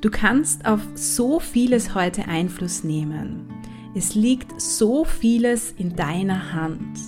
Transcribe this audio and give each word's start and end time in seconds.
Du 0.00 0.10
kannst 0.10 0.64
auf 0.64 0.80
so 0.94 1.40
vieles 1.40 1.96
heute 1.96 2.28
Einfluss 2.28 2.84
nehmen. 2.84 3.48
Es 3.96 4.14
liegt 4.14 4.60
so 4.60 5.04
vieles 5.04 5.72
in 5.72 5.96
deiner 5.96 6.52
Hand. 6.52 7.00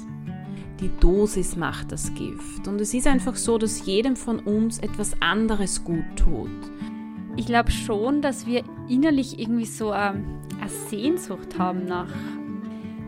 Die 0.80 0.90
Dosis 0.98 1.54
macht 1.54 1.92
das 1.92 2.12
Gift. 2.14 2.66
Und 2.66 2.80
es 2.80 2.92
ist 2.92 3.06
einfach 3.06 3.37
so, 3.37 3.58
dass 3.58 3.86
jedem 3.86 4.16
von 4.16 4.40
uns 4.40 4.80
etwas 4.80 5.12
anderes 5.21 5.84
gut 5.84 6.04
tut. 6.16 6.50
Ich 7.36 7.46
glaube 7.46 7.71
schon, 7.71 8.22
dass 8.22 8.45
wir 8.45 8.64
innerlich 8.89 9.38
irgendwie 9.38 9.66
so 9.66 9.93
eine, 9.93 10.25
eine 10.61 10.70
Sehnsucht 10.88 11.59
haben 11.59 11.84
nach 11.84 12.12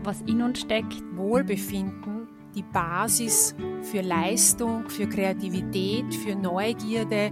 was 0.05 0.21
in 0.21 0.41
uns 0.41 0.59
steckt. 0.61 1.01
Wohlbefinden, 1.15 2.27
die 2.55 2.63
Basis 2.63 3.55
für 3.81 4.01
Leistung, 4.01 4.89
für 4.89 5.07
Kreativität, 5.07 6.13
für 6.13 6.35
Neugierde 6.35 7.31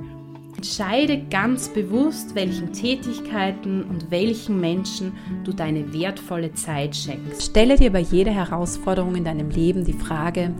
Entscheide 0.55 1.23
ganz 1.29 1.69
bewusst, 1.69 2.35
welchen 2.35 2.73
Tätigkeiten 2.73 3.83
und 3.83 4.11
welchen 4.11 4.59
Menschen 4.59 5.13
du 5.43 5.53
deine 5.53 5.93
wertvolle 5.93 6.53
Zeit 6.53 6.95
schenkst. 6.95 7.43
Stelle 7.43 7.77
dir 7.77 7.91
bei 7.91 8.01
jeder 8.01 8.31
Herausforderung 8.31 9.15
in 9.15 9.23
deinem 9.23 9.49
Leben 9.49 9.85
die 9.85 9.93
Frage, 9.93 10.53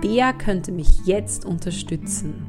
wer 0.00 0.32
könnte 0.32 0.70
mich 0.70 1.06
jetzt 1.06 1.44
unterstützen? 1.44 2.46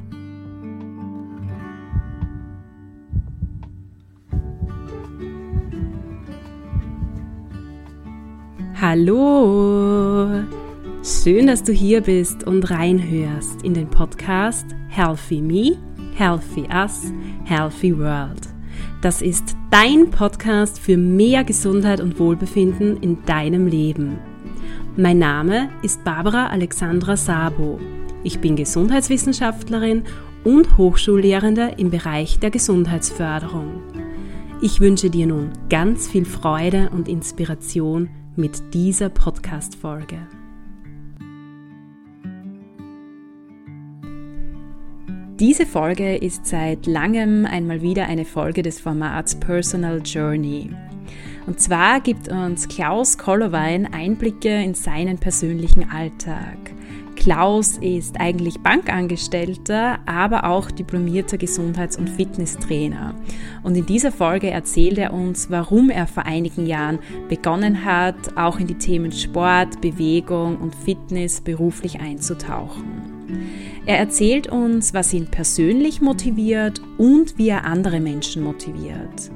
Hallo! 8.80 10.44
Schön, 11.02 11.46
dass 11.46 11.62
du 11.62 11.72
hier 11.72 12.02
bist 12.02 12.44
und 12.46 12.70
reinhörst 12.70 13.62
in 13.62 13.74
den 13.74 13.88
Podcast 13.88 14.66
Healthy 14.88 15.40
Me 15.40 15.93
Healthy 16.16 16.68
Us, 16.72 17.12
Healthy 17.44 17.98
World. 17.98 18.48
Das 19.00 19.20
ist 19.20 19.56
dein 19.70 20.10
Podcast 20.10 20.78
für 20.78 20.96
mehr 20.96 21.42
Gesundheit 21.42 22.00
und 22.00 22.20
Wohlbefinden 22.20 22.98
in 22.98 23.24
deinem 23.24 23.66
Leben. 23.66 24.18
Mein 24.96 25.18
Name 25.18 25.70
ist 25.82 26.04
Barbara 26.04 26.46
Alexandra 26.46 27.16
Sabo. 27.16 27.80
Ich 28.22 28.38
bin 28.38 28.54
Gesundheitswissenschaftlerin 28.54 30.04
und 30.44 30.78
Hochschullehrende 30.78 31.72
im 31.78 31.90
Bereich 31.90 32.38
der 32.38 32.50
Gesundheitsförderung. 32.50 33.82
Ich 34.62 34.80
wünsche 34.80 35.10
dir 35.10 35.26
nun 35.26 35.50
ganz 35.68 36.06
viel 36.06 36.24
Freude 36.24 36.90
und 36.90 37.08
Inspiration 37.08 38.08
mit 38.36 38.72
dieser 38.72 39.08
Podcast-Folge. 39.08 40.18
Diese 45.40 45.66
Folge 45.66 46.14
ist 46.14 46.46
seit 46.46 46.86
langem 46.86 47.44
einmal 47.44 47.82
wieder 47.82 48.06
eine 48.06 48.24
Folge 48.24 48.62
des 48.62 48.78
Formats 48.78 49.34
Personal 49.34 50.00
Journey. 50.04 50.70
Und 51.48 51.58
zwar 51.58 52.00
gibt 52.00 52.28
uns 52.28 52.68
Klaus 52.68 53.18
Kollowein 53.18 53.92
Einblicke 53.92 54.62
in 54.62 54.74
seinen 54.74 55.18
persönlichen 55.18 55.90
Alltag. 55.90 56.56
Klaus 57.16 57.78
ist 57.78 58.20
eigentlich 58.20 58.60
Bankangestellter, 58.60 59.98
aber 60.06 60.44
auch 60.44 60.70
diplomierter 60.70 61.36
Gesundheits- 61.36 61.96
und 61.96 62.10
Fitnesstrainer. 62.10 63.16
Und 63.64 63.76
in 63.76 63.86
dieser 63.86 64.12
Folge 64.12 64.50
erzählt 64.50 64.98
er 64.98 65.12
uns, 65.12 65.50
warum 65.50 65.90
er 65.90 66.06
vor 66.06 66.26
einigen 66.26 66.64
Jahren 66.64 67.00
begonnen 67.28 67.84
hat, 67.84 68.36
auch 68.36 68.60
in 68.60 68.68
die 68.68 68.78
Themen 68.78 69.10
Sport, 69.10 69.80
Bewegung 69.80 70.58
und 70.58 70.76
Fitness 70.76 71.40
beruflich 71.40 71.98
einzutauchen. 71.98 73.14
Er 73.86 73.98
erzählt 73.98 74.46
uns, 74.46 74.94
was 74.94 75.12
ihn 75.12 75.26
persönlich 75.26 76.00
motiviert 76.00 76.80
und 76.96 77.36
wie 77.36 77.50
er 77.50 77.64
andere 77.66 78.00
Menschen 78.00 78.42
motiviert. 78.42 79.30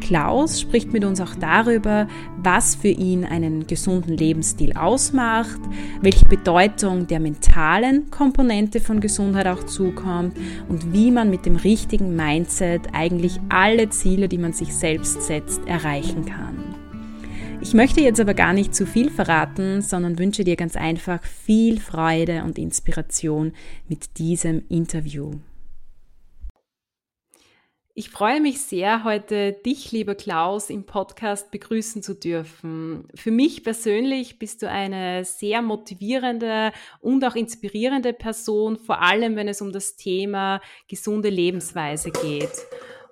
Klaus 0.00 0.60
spricht 0.60 0.92
mit 0.92 1.04
uns 1.04 1.20
auch 1.20 1.34
darüber, 1.34 2.06
was 2.40 2.76
für 2.76 2.88
ihn 2.88 3.24
einen 3.24 3.66
gesunden 3.66 4.16
Lebensstil 4.16 4.74
ausmacht, 4.74 5.60
welche 6.00 6.24
Bedeutung 6.24 7.08
der 7.08 7.18
mentalen 7.18 8.08
Komponente 8.10 8.80
von 8.80 9.00
Gesundheit 9.00 9.48
auch 9.48 9.64
zukommt 9.64 10.36
und 10.68 10.92
wie 10.92 11.10
man 11.10 11.30
mit 11.30 11.46
dem 11.46 11.56
richtigen 11.56 12.14
Mindset 12.14 12.82
eigentlich 12.92 13.40
alle 13.48 13.90
Ziele, 13.90 14.28
die 14.28 14.38
man 14.38 14.52
sich 14.52 14.74
selbst 14.74 15.22
setzt, 15.22 15.66
erreichen 15.66 16.24
kann. 16.24 16.67
Ich 17.60 17.74
möchte 17.74 18.00
jetzt 18.00 18.20
aber 18.20 18.34
gar 18.34 18.52
nicht 18.52 18.74
zu 18.74 18.86
viel 18.86 19.10
verraten, 19.10 19.82
sondern 19.82 20.18
wünsche 20.18 20.44
dir 20.44 20.54
ganz 20.54 20.76
einfach 20.76 21.22
viel 21.24 21.80
Freude 21.80 22.44
und 22.44 22.56
Inspiration 22.56 23.52
mit 23.88 24.18
diesem 24.18 24.62
Interview. 24.68 25.32
Ich 27.94 28.10
freue 28.10 28.40
mich 28.40 28.60
sehr, 28.60 29.02
heute 29.02 29.54
dich, 29.54 29.90
lieber 29.90 30.14
Klaus, 30.14 30.70
im 30.70 30.86
Podcast 30.86 31.50
begrüßen 31.50 32.00
zu 32.00 32.14
dürfen. 32.14 33.08
Für 33.12 33.32
mich 33.32 33.64
persönlich 33.64 34.38
bist 34.38 34.62
du 34.62 34.70
eine 34.70 35.24
sehr 35.24 35.60
motivierende 35.60 36.70
und 37.00 37.24
auch 37.24 37.34
inspirierende 37.34 38.12
Person, 38.12 38.76
vor 38.76 39.02
allem 39.02 39.34
wenn 39.34 39.48
es 39.48 39.60
um 39.60 39.72
das 39.72 39.96
Thema 39.96 40.60
gesunde 40.86 41.28
Lebensweise 41.28 42.12
geht. 42.12 42.52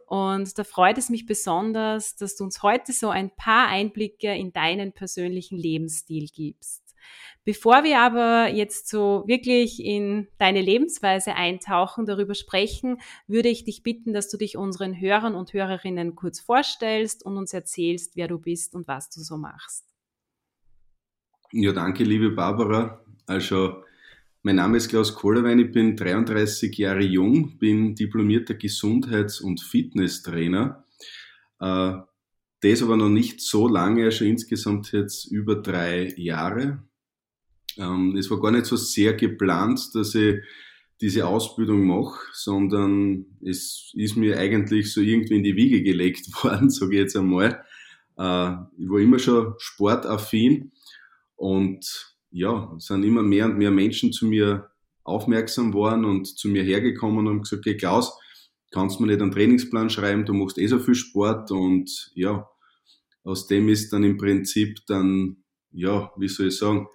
Und 0.07 0.57
da 0.57 0.65
freut 0.65 0.99
es 0.99 1.11
mich 1.11 1.27
besonders, 1.27 2.15
dass 2.15 2.37
du 2.37 2.45
uns 2.45 2.63
heute 2.63 2.93
so 2.93 3.09
ein 3.09 3.31
paar 3.35 3.69
Einblicke 3.69 4.33
in 4.35 4.53
deinen 4.53 4.93
persönlichen 4.93 5.59
Lebensstil 5.59 6.29
gibst. 6.33 6.87
Bevor 7.45 7.85
wir 7.85 8.01
aber 8.01 8.53
jetzt 8.53 8.89
so 8.89 9.25
wirklich 9.27 9.85
in 9.85 10.27
deine 10.39 10.61
Lebensweise 10.61 11.35
eintauchen, 11.35 12.07
darüber 12.07 12.35
sprechen, 12.35 12.99
würde 13.29 13.49
ich 13.49 13.65
dich 13.65 13.83
bitten, 13.85 14.13
dass 14.13 14.29
du 14.29 14.37
dich 14.37 14.57
unseren 14.57 15.01
Hörern 15.01 15.35
und 15.37 15.53
Hörerinnen 15.53 16.17
kurz 16.17 16.41
vorstellst 16.41 17.25
und 17.25 17.37
uns 17.37 17.53
erzählst, 17.53 18.17
wer 18.17 18.27
du 18.27 18.39
bist 18.39 18.75
und 18.75 18.89
was 18.89 19.11
du 19.11 19.21
so 19.21 19.37
machst. 19.37 19.85
Ja, 21.53 21.73
danke, 21.73 22.03
liebe 22.03 22.31
Barbara. 22.31 23.01
Also 23.27 23.85
mein 24.47 24.55
Name 24.55 24.77
ist 24.77 24.91
Klaus 24.91 25.13
Kohlerwein, 25.13 25.59
ich 25.59 25.73
bin 25.73 25.97
33 25.97 26.79
Jahre 26.79 27.03
jung, 27.03 27.59
bin 27.59 27.97
diplomierter 27.97 28.55
Gesundheits- 28.55 29.41
und 29.41 29.61
Fitnesstrainer. 29.61 30.85
Äh, 31.59 31.95
das 32.61 32.81
aber 32.81 32.97
noch 32.97 33.09
nicht 33.09 33.41
so 33.41 33.67
lange, 33.67 34.13
schon 34.13 34.29
insgesamt 34.29 34.93
jetzt 34.93 35.25
über 35.33 35.57
drei 35.57 36.15
Jahre. 36.17 36.81
Ähm, 37.77 38.15
es 38.17 38.31
war 38.31 38.39
gar 38.39 38.53
nicht 38.53 38.67
so 38.67 38.77
sehr 38.77 39.15
geplant, 39.15 39.81
dass 39.95 40.15
ich 40.15 40.37
diese 41.01 41.27
Ausbildung 41.27 41.85
mache, 41.85 42.21
sondern 42.33 43.27
es 43.45 43.91
ist 43.95 44.17
mir 44.17 44.39
eigentlich 44.39 44.93
so 44.93 45.01
irgendwie 45.01 45.39
in 45.39 45.43
die 45.43 45.57
Wiege 45.57 45.83
gelegt 45.83 46.29
worden, 46.45 46.71
sage 46.71 46.93
ich 46.93 47.01
jetzt 47.01 47.17
einmal. 47.17 47.65
Äh, 48.17 48.53
ich 48.79 48.89
war 48.89 49.01
immer 49.01 49.19
schon 49.19 49.55
sportaffin 49.59 50.71
und 51.35 52.16
ja, 52.37 52.75
sind 52.79 53.03
immer 53.03 53.23
mehr 53.23 53.47
und 53.47 53.57
mehr 53.57 53.71
Menschen 53.71 54.13
zu 54.13 54.27
mir 54.27 54.71
aufmerksam 55.05 55.73
worden 55.73 56.05
und 56.05 56.27
zu 56.27 56.49
mir 56.49 56.63
hergekommen 56.63 57.21
und 57.21 57.29
haben 57.29 57.43
gesagt, 57.43 57.65
hey 57.65 57.79
Klaus, 57.79 58.13
kannst 58.71 58.99
du 58.99 59.03
mir 59.03 59.13
nicht 59.13 59.23
einen 59.23 59.31
Trainingsplan 59.31 59.89
schreiben, 59.89 60.27
du 60.27 60.35
machst 60.35 60.59
eh 60.59 60.67
so 60.67 60.79
viel 60.79 60.95
Sport. 60.95 61.51
Und 61.51 62.11
ja, 62.15 62.47
aus 63.25 63.47
dem 63.47 63.71
ist 63.71 63.91
dann 63.91 64.05
im 64.05 64.19
Prinzip 64.19 64.81
dann, 64.87 65.39
ja, 65.73 66.13
wie 66.19 66.29
soll 66.29 66.49
ich 66.49 66.59
sagen, 66.59 66.89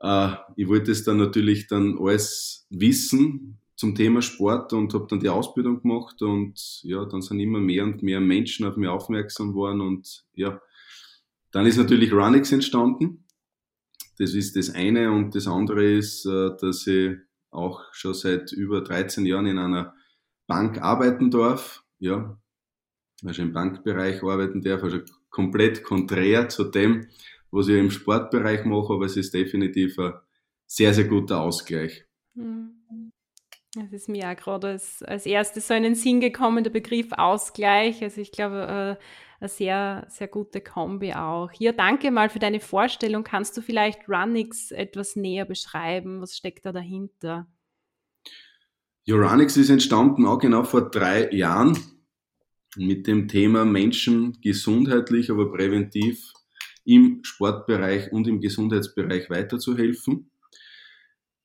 äh, 0.00 0.32
ich 0.56 0.68
wollte 0.68 0.90
es 0.90 1.04
dann 1.04 1.16
natürlich 1.16 1.68
dann 1.68 1.96
alles 1.98 2.66
wissen 2.68 3.58
zum 3.76 3.94
Thema 3.94 4.20
Sport 4.20 4.74
und 4.74 4.92
habe 4.92 5.06
dann 5.08 5.20
die 5.20 5.30
Ausbildung 5.30 5.80
gemacht 5.80 6.20
und 6.20 6.80
ja, 6.82 7.06
dann 7.06 7.22
sind 7.22 7.40
immer 7.40 7.60
mehr 7.60 7.84
und 7.84 8.02
mehr 8.02 8.20
Menschen 8.20 8.66
auf 8.66 8.76
mich 8.76 8.88
aufmerksam 8.88 9.54
worden 9.54 9.80
und 9.80 10.24
ja, 10.34 10.60
dann 11.50 11.64
ist 11.64 11.78
natürlich 11.78 12.12
Runix 12.12 12.52
entstanden 12.52 13.25
das 14.18 14.34
ist 14.34 14.56
das 14.56 14.70
eine 14.70 15.12
und 15.12 15.34
das 15.34 15.46
andere 15.46 15.84
ist, 15.84 16.26
äh, 16.26 16.50
dass 16.60 16.86
ich 16.86 17.16
auch 17.50 17.82
schon 17.92 18.14
seit 18.14 18.52
über 18.52 18.82
13 18.82 19.26
Jahren 19.26 19.46
in 19.46 19.58
einer 19.58 19.94
Bank 20.46 20.80
arbeiten 20.80 21.30
darf. 21.30 21.84
Ja, 21.98 22.38
also 23.24 23.42
im 23.42 23.52
Bankbereich 23.52 24.22
arbeiten 24.22 24.62
darf, 24.62 24.82
also 24.82 24.98
komplett 25.30 25.82
konträr 25.82 26.48
zu 26.48 26.64
dem, 26.64 27.08
was 27.50 27.68
ich 27.68 27.76
im 27.76 27.90
Sportbereich 27.90 28.64
mache, 28.64 28.92
aber 28.92 29.06
es 29.06 29.16
ist 29.16 29.32
definitiv 29.32 29.98
ein 29.98 30.14
sehr, 30.66 30.92
sehr 30.92 31.04
guter 31.04 31.40
Ausgleich. 31.40 32.04
Mhm. 32.34 33.12
Das 33.74 33.92
ist 33.92 34.08
mir 34.08 34.30
auch 34.30 34.36
gerade 34.36 34.68
als, 34.68 35.02
als 35.02 35.26
erstes 35.26 35.68
so 35.68 35.74
in 35.74 35.82
den 35.82 35.94
Sinn 35.94 36.20
gekommen, 36.20 36.64
der 36.64 36.70
Begriff 36.70 37.12
Ausgleich. 37.12 38.02
Also 38.02 38.22
ich 38.22 38.32
glaube, 38.32 38.98
äh, 38.98 39.04
eine 39.40 39.48
sehr, 39.48 40.06
sehr 40.08 40.28
gute 40.28 40.60
Kombi 40.60 41.12
auch. 41.12 41.50
Ja, 41.58 41.72
danke 41.72 42.10
mal 42.10 42.30
für 42.30 42.38
deine 42.38 42.60
Vorstellung. 42.60 43.24
Kannst 43.24 43.56
du 43.56 43.60
vielleicht 43.60 44.08
Runix 44.08 44.70
etwas 44.70 45.16
näher 45.16 45.44
beschreiben? 45.44 46.20
Was 46.20 46.36
steckt 46.36 46.66
da 46.66 46.72
dahinter? 46.72 47.46
Ja, 49.04 49.16
Runix 49.16 49.56
ist 49.56 49.70
entstanden 49.70 50.26
auch 50.26 50.38
genau 50.38 50.64
vor 50.64 50.90
drei 50.90 51.30
Jahren 51.32 51.78
mit 52.76 53.06
dem 53.06 53.28
Thema 53.28 53.64
Menschen 53.64 54.38
gesundheitlich, 54.40 55.30
aber 55.30 55.52
präventiv 55.52 56.32
im 56.84 57.20
Sportbereich 57.22 58.12
und 58.12 58.26
im 58.28 58.40
Gesundheitsbereich 58.40 59.28
weiterzuhelfen. 59.30 60.30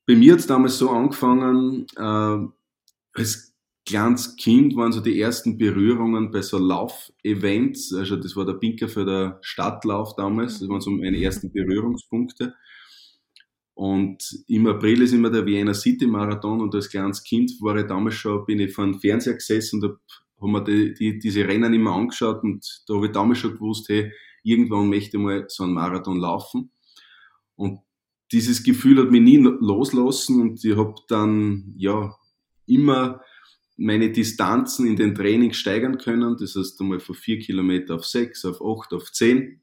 Bei 0.06 0.16
mir 0.16 0.34
hat 0.34 0.40
es 0.40 0.48
damals 0.48 0.78
so 0.78 0.90
angefangen, 0.90 1.86
äh, 1.96 3.20
als 3.20 3.50
kleines 3.92 4.38
Kind 4.38 4.76
waren 4.78 4.94
so 4.94 5.02
die 5.02 5.20
ersten 5.20 5.58
Berührungen 5.58 6.32
bei 6.32 6.42
so 6.42 6.58
Lauf-Events. 6.58 7.94
Also 7.94 8.16
das 8.16 8.36
war 8.36 8.46
der 8.46 8.54
Pinker 8.54 8.88
für 8.88 9.06
der 9.06 9.38
Stadtlauf 9.42 10.16
damals. 10.16 10.60
Das 10.60 10.70
waren 10.70 10.80
so 10.80 10.92
meine 10.92 11.22
ersten 11.22 11.52
Berührungspunkte. 11.52 12.56
Und 13.74 14.24
im 14.48 14.68
April 14.68 15.02
ist 15.02 15.14
immer 15.14 15.30
der 15.30 15.46
Vienna 15.46 15.74
City 15.74 16.08
Marathon 16.08 16.62
und 16.62 16.74
als 16.74 16.90
kleines 16.90 17.24
Kind 17.24 17.52
war 17.62 17.76
ich 17.78 17.88
damals 17.88 18.16
schon, 18.16 18.46
bin 18.46 18.60
ich 18.60 18.74
vor 18.74 18.86
dem 18.86 19.00
Fernseher 19.00 19.34
gesessen 19.34 19.82
und 19.82 19.90
habe 19.90 20.00
hab 20.40 20.50
mir 20.50 20.64
die, 20.64 20.94
die, 20.94 21.20
diese 21.20 21.48
Rennen 21.48 21.74
immer 21.74 21.94
angeschaut 21.94 22.44
und 22.44 22.84
da 22.88 22.96
habe 22.96 23.08
ich 23.08 23.12
damals 23.12 23.40
schon 23.40 23.54
gewusst, 23.54 23.90
hey, 23.90 24.12
irgendwann 24.44 24.90
möchte 24.90 25.18
ich 25.18 25.24
mal 25.24 25.46
so 25.48 25.64
einen 25.64 25.74
Marathon 25.74 26.20
laufen. 26.20 26.72
Und 27.56 27.80
dieses 28.32 28.64
Gefühl 28.64 29.02
hat 29.02 29.12
mich 29.12 29.22
nie 29.22 29.38
loslassen 29.38 30.42
und 30.42 30.64
ich 30.64 30.78
habe 30.78 30.96
dann 31.08 31.74
ja 31.78 32.16
immer 32.68 33.22
meine 33.77 34.12
Distanzen 34.12 34.85
in 34.88 34.95
den 34.95 35.15
Trainings 35.15 35.57
steigern 35.57 35.97
können. 35.97 36.38
Das 36.39 36.56
heißt 36.56 36.79
einmal 36.81 37.00
von 37.00 37.15
vier 37.15 37.39
Kilometer 37.39 37.95
auf 37.95 38.06
sechs, 38.06 38.45
auf 38.45 38.62
acht, 38.62 38.94
auf 38.94 39.12
zehn. 39.12 39.62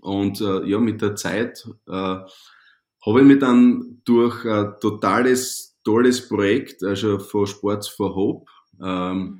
Und 0.00 0.40
äh, 0.40 0.66
ja, 0.66 0.78
mit 0.78 1.02
der 1.02 1.14
Zeit 1.16 1.66
äh, 1.86 1.92
habe 1.92 3.20
ich 3.20 3.24
mich 3.26 3.38
dann 3.38 4.00
durch 4.04 4.44
ein 4.44 4.74
totales, 4.80 5.78
tolles 5.84 6.28
Projekt, 6.28 6.82
also 6.82 7.18
von 7.18 7.46
Sports 7.46 7.88
for 7.88 8.14
Hope, 8.14 8.50
ähm, 8.82 9.38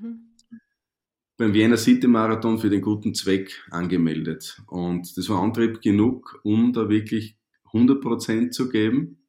mhm. 0.51 0.59
beim 1.37 1.55
Vienna 1.55 1.77
City 1.77 2.07
Marathon 2.07 2.59
für 2.59 2.71
den 2.71 2.83
guten 2.83 3.15
Zweck 3.15 3.63
angemeldet. 3.71 4.61
Und 4.67 5.17
das 5.17 5.29
war 5.29 5.43
Antrieb 5.43 5.81
genug, 5.81 6.41
um 6.43 6.73
da 6.73 6.89
wirklich 6.89 7.37
100 7.73 8.01
Prozent 8.01 8.55
zu 8.55 8.69
geben. 8.69 9.20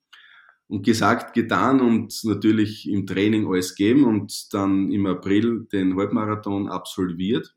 Und 0.72 0.86
gesagt, 0.86 1.34
getan 1.34 1.82
und 1.82 2.18
natürlich 2.24 2.88
im 2.88 3.06
Training 3.06 3.46
alles 3.46 3.76
geben 3.76 4.06
und 4.06 4.54
dann 4.54 4.90
im 4.90 5.06
April 5.06 5.68
den 5.70 5.98
Halbmarathon 5.98 6.70
absolviert. 6.70 7.54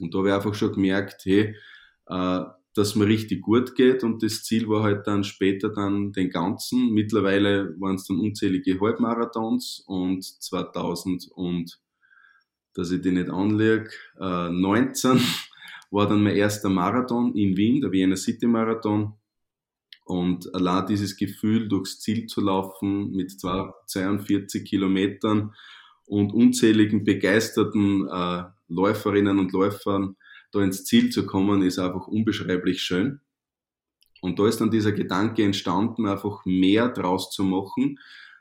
Und 0.00 0.12
da 0.12 0.18
habe 0.18 0.28
ich 0.30 0.34
einfach 0.34 0.54
schon 0.54 0.72
gemerkt, 0.72 1.24
hey, 1.26 1.54
äh, 2.08 2.40
dass 2.74 2.96
mir 2.96 3.06
richtig 3.06 3.40
gut 3.40 3.76
geht 3.76 4.02
und 4.02 4.22
das 4.22 4.42
Ziel 4.42 4.68
war 4.68 4.82
halt 4.82 5.06
dann 5.06 5.22
später 5.22 5.68
dann 5.68 6.12
den 6.12 6.28
ganzen. 6.28 6.92
Mittlerweile 6.92 7.74
waren 7.80 7.94
es 7.94 8.06
dann 8.06 8.18
unzählige 8.18 8.80
Halbmarathons 8.80 9.84
und 9.86 10.24
2000 10.24 11.28
und, 11.34 11.80
dass 12.74 12.90
ich 12.90 13.00
die 13.00 13.12
nicht 13.12 13.30
anlege, 13.30 13.90
äh, 14.18 14.50
19 14.50 15.20
war 15.90 16.08
dann 16.08 16.24
mein 16.24 16.34
erster 16.34 16.68
Marathon 16.68 17.34
in 17.36 17.56
Wien, 17.56 17.80
der 17.80 17.92
Vienna 17.92 18.16
City 18.16 18.48
Marathon 18.48 19.14
und 20.04 20.54
allein 20.54 20.86
dieses 20.86 21.16
Gefühl, 21.16 21.68
durchs 21.68 22.00
Ziel 22.00 22.26
zu 22.26 22.42
laufen 22.42 23.12
mit 23.12 23.32
42 23.40 24.64
Kilometern 24.64 25.54
und 26.06 26.32
unzähligen 26.32 27.04
begeisterten 27.04 28.06
äh, 28.08 28.44
Läuferinnen 28.68 29.38
und 29.38 29.52
Läufern 29.52 30.16
da 30.52 30.62
ins 30.62 30.84
Ziel 30.84 31.10
zu 31.10 31.26
kommen, 31.26 31.62
ist 31.62 31.78
einfach 31.78 32.06
unbeschreiblich 32.06 32.82
schön. 32.82 33.20
Und 34.20 34.38
da 34.38 34.46
ist 34.46 34.60
dann 34.60 34.70
dieser 34.70 34.92
Gedanke 34.92 35.42
entstanden, 35.42 36.06
einfach 36.06 36.44
mehr 36.44 36.88
draus 36.88 37.30
zu 37.30 37.42
machen, 37.42 37.98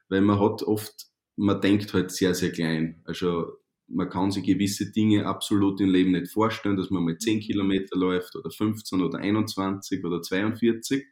weil 0.09 0.21
man 0.21 0.39
hat 0.39 0.63
oft, 0.63 1.07
man 1.35 1.59
denkt 1.59 1.93
halt 1.93 2.11
sehr, 2.11 2.35
sehr 2.35 2.51
klein. 2.51 3.01
Also 3.05 3.57
man 3.87 4.09
kann 4.09 4.31
sich 4.31 4.45
gewisse 4.45 4.91
Dinge 4.91 5.25
absolut 5.25 5.81
im 5.81 5.89
Leben 5.89 6.11
nicht 6.11 6.31
vorstellen, 6.31 6.77
dass 6.77 6.89
man 6.89 7.03
mal 7.03 7.17
10 7.17 7.41
Kilometer 7.41 7.97
läuft 7.97 8.35
oder 8.35 8.49
15 8.49 9.01
oder 9.01 9.19
21 9.19 10.03
oder 10.03 10.21
42. 10.21 11.05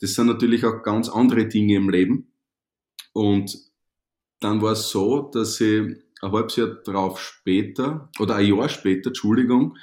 Das 0.00 0.14
sind 0.14 0.26
natürlich 0.26 0.64
auch 0.64 0.82
ganz 0.82 1.08
andere 1.08 1.46
Dinge 1.46 1.76
im 1.76 1.90
Leben. 1.90 2.32
Und 3.12 3.56
dann 4.40 4.62
war 4.62 4.72
es 4.72 4.90
so, 4.90 5.30
dass 5.32 5.60
ich 5.60 5.80
ein 6.22 6.32
halbes 6.32 6.56
Jahr 6.56 6.68
drauf 6.68 7.20
später, 7.20 8.10
oder 8.18 8.36
ein 8.36 8.46
Jahr 8.46 8.68
später, 8.68 9.08
Entschuldigung, 9.08 9.76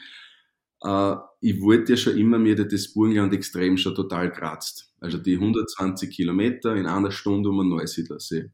äh, 0.84 1.16
ich 1.42 1.62
wollte 1.62 1.94
ja 1.94 1.98
schon 1.98 2.18
immer 2.18 2.40
mir 2.40 2.56
das 2.56 2.94
Burgenland 2.94 3.34
extrem 3.34 3.78
schon 3.78 3.96
total 3.96 4.31
kratzt. 4.31 4.94
Also 5.00 5.18
die 5.18 5.36
120 5.36 6.10
Kilometer 6.10 6.75
in 6.75 6.88
einer 6.88 7.12
Stunde 7.12 7.50
um 7.50 7.60
einen 7.60 7.69
Neusiedlersee. 7.69 8.50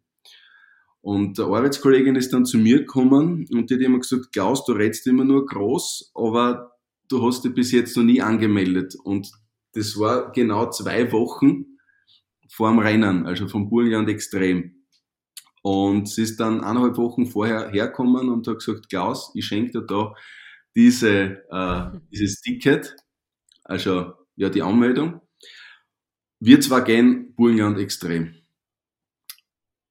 Und 1.02 1.40
eine 1.40 1.54
Arbeitskollegin 1.54 2.16
ist 2.16 2.32
dann 2.32 2.46
zu 2.46 2.58
mir 2.58 2.80
gekommen 2.80 3.46
und 3.52 3.70
die 3.70 3.76
hat 3.76 3.82
immer 3.82 4.00
gesagt, 4.00 4.32
Klaus, 4.32 4.66
du 4.66 4.72
redest 4.72 5.06
immer 5.08 5.26
nur 5.26 5.46
groß, 5.46 6.12
aber 6.16 6.78
du 7.10 7.26
hast 7.26 7.44
dich 7.44 7.54
bis 7.54 7.72
jetzt 7.72 7.98
noch 7.98 8.04
nie 8.04 8.22
angemeldet. 8.22 8.96
Und 9.04 9.30
das 9.74 9.98
war 10.00 10.32
genau 10.32 10.70
zwei 10.72 11.12
Wochen 11.12 11.66
vor 12.50 12.70
dem 12.70 12.80
Rennen, 12.80 13.26
also 13.26 13.48
vom 13.48 13.70
Burgenland 13.70 14.10
extrem. 14.10 14.86
Und 15.62 16.10
sie 16.10 16.24
ist 16.24 16.40
dann 16.40 16.62
eineinhalb 16.62 16.98
Wochen 16.98 17.26
vorher 17.26 17.72
hergekommen 17.72 18.30
und 18.30 18.48
hat 18.48 18.60
gesagt, 18.60 18.90
Klaus, 18.90 19.32
ich 19.36 19.46
schenke 19.46 19.74
dir 19.82 19.88
da 19.88 20.14
diese, 20.76 21.44
äh, 21.52 22.00
dieses 22.12 22.42
Ticket, 22.42 22.96
also 23.64 24.14
ja 24.36 24.50
die 24.50 24.62
Anmeldung. 24.62 25.22
Wir 26.40 26.62
zwar 26.62 26.84
gehen 26.84 27.34
Burgenland 27.36 27.80
extrem. 27.80 28.36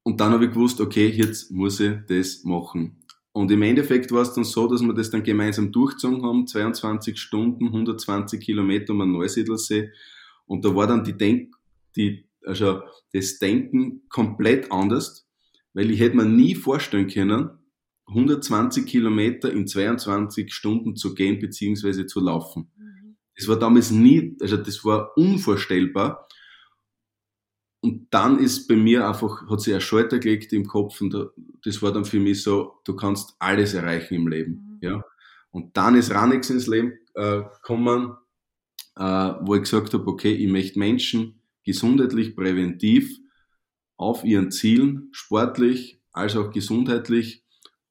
Und 0.05 0.21
dann 0.21 0.33
habe 0.33 0.45
ich 0.47 0.51
gewusst, 0.53 0.81
okay, 0.81 1.09
jetzt 1.09 1.51
muss 1.51 1.81
ich 1.81 1.95
das 2.09 2.45
machen. 2.45 3.02
Und 3.33 3.51
im 3.51 3.63
Endeffekt 3.63 4.13
war 4.13 4.23
es 4.23 4.35
dann 4.35 4.45
so, 4.45 4.69
dass 4.69 4.83
wir 4.83 4.93
das 4.93 5.11
dann 5.11 5.23
gemeinsam 5.23 5.73
durchgezogen 5.73 6.23
haben, 6.23 6.47
22 6.47 7.19
Stunden, 7.19 7.67
120 7.69 8.41
Kilometer 8.41 8.93
um 8.93 8.99
den 9.01 9.13
Neusiedlersee. 9.13 9.91
Und 10.47 10.65
da 10.65 10.75
war 10.75 10.87
dann 10.87 11.03
die 11.03 11.17
Denk, 11.17 11.55
die, 11.97 12.27
also 12.45 12.83
das 13.13 13.39
Denken 13.39 14.03
komplett 14.11 14.71
anders, 14.71 15.27
weil 15.73 15.91
ich 15.91 16.01
hätte 16.01 16.17
mir 16.17 16.27
nie 16.27 16.55
vorstellen 16.55 17.09
können, 17.09 17.51
120 18.09 18.85
Kilometer 18.85 19.51
in 19.51 19.67
22 19.67 20.53
Stunden 20.53 20.97
zu 20.97 21.15
gehen 21.15 21.39
beziehungsweise 21.39 22.07
zu 22.07 22.21
laufen. 22.21 22.71
Mhm. 22.77 23.17
Das 23.37 23.49
war 23.49 23.59
damals 23.59 23.91
nie, 23.91 24.37
also 24.41 24.59
das 24.59 24.85
war 24.85 25.17
unvorstellbar. 25.17 26.27
Und 27.83 28.15
dann 28.15 28.39
ist 28.39 28.69
bei 28.69 28.77
mir 28.77 29.09
einfach, 29.09 29.51
hat 29.51 29.61
sich 29.61 29.75
ein 29.75 29.81
Schalter 29.81 30.21
gelegt 30.21 30.53
im 30.53 30.69
Kopf 30.69 31.01
und 31.01 31.15
das 31.65 31.83
war 31.83 31.93
dann 31.93 32.05
für 32.05 32.21
mich 32.21 32.43
so, 32.43 32.75
du 32.85 32.95
kannst 32.95 33.35
alles 33.41 33.75
erreichen 33.75 34.15
im 34.15 34.29
Leben. 34.29 34.79
Mhm. 34.81 34.89
Ja. 34.89 35.05
Und 35.51 35.77
dann 35.77 35.97
ist 35.97 36.13
Ranix 36.13 36.49
ins 36.49 36.69
Leben 36.69 36.93
äh, 37.15 37.43
gekommen, 37.43 38.17
äh, 38.97 39.03
wo 39.03 39.57
ich 39.57 39.63
gesagt 39.63 39.93
habe, 39.95 40.07
okay, 40.07 40.33
ich 40.33 40.51
möchte 40.51 40.79
Menschen 40.79 41.41
gesundheitlich, 41.65 42.37
präventiv 42.37 43.19
auf 43.97 44.25
ihren 44.25 44.53
Zielen, 44.53 45.09
sportlich 45.11 46.01
als 46.13 46.37
auch 46.37 46.51
gesundheitlich, 46.51 47.45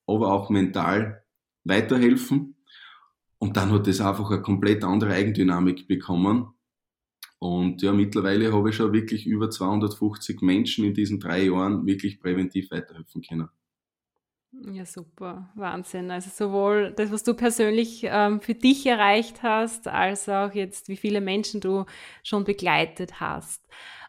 aber 0.07 0.31
auch 0.31 0.50
mental 0.50 1.25
weiterhelfen. 1.65 2.55
Und 3.39 3.57
dann 3.57 3.71
hat 3.71 3.88
das 3.88 4.00
einfach 4.00 4.31
eine 4.31 4.41
komplett 4.41 4.86
andere 4.86 5.13
Eigendynamik 5.13 5.88
bekommen. 5.88 6.53
Und 7.41 7.81
ja, 7.81 7.91
mittlerweile 7.91 8.53
habe 8.53 8.69
ich 8.69 8.75
schon 8.75 8.93
wirklich 8.93 9.25
über 9.25 9.50
250 9.50 10.43
Menschen 10.43 10.86
in 10.86 10.93
diesen 10.93 11.19
drei 11.19 11.45
Jahren 11.45 11.88
wirklich 11.88 12.19
präventiv 12.19 12.69
weiterhelfen 12.69 13.24
können. 13.24 13.50
Ja, 14.53 14.86
super, 14.86 15.50
Wahnsinn. 15.55 16.12
Also 16.12 16.29
sowohl 16.29 16.91
das, 16.91 17.12
was 17.12 17.24
du 17.24 17.33
persönlich 17.33 18.01
ähm, 18.03 18.41
für 18.41 18.53
dich 18.53 18.86
erreicht 18.86 19.41
hast, 19.43 19.88
als 19.88 20.29
auch 20.29 20.53
jetzt, 20.53 20.88
wie 20.89 20.98
viele 20.98 21.21
Menschen 21.21 21.62
du 21.62 21.86
schon 22.21 22.43
begleitet 22.43 23.19
hast. 23.19 23.65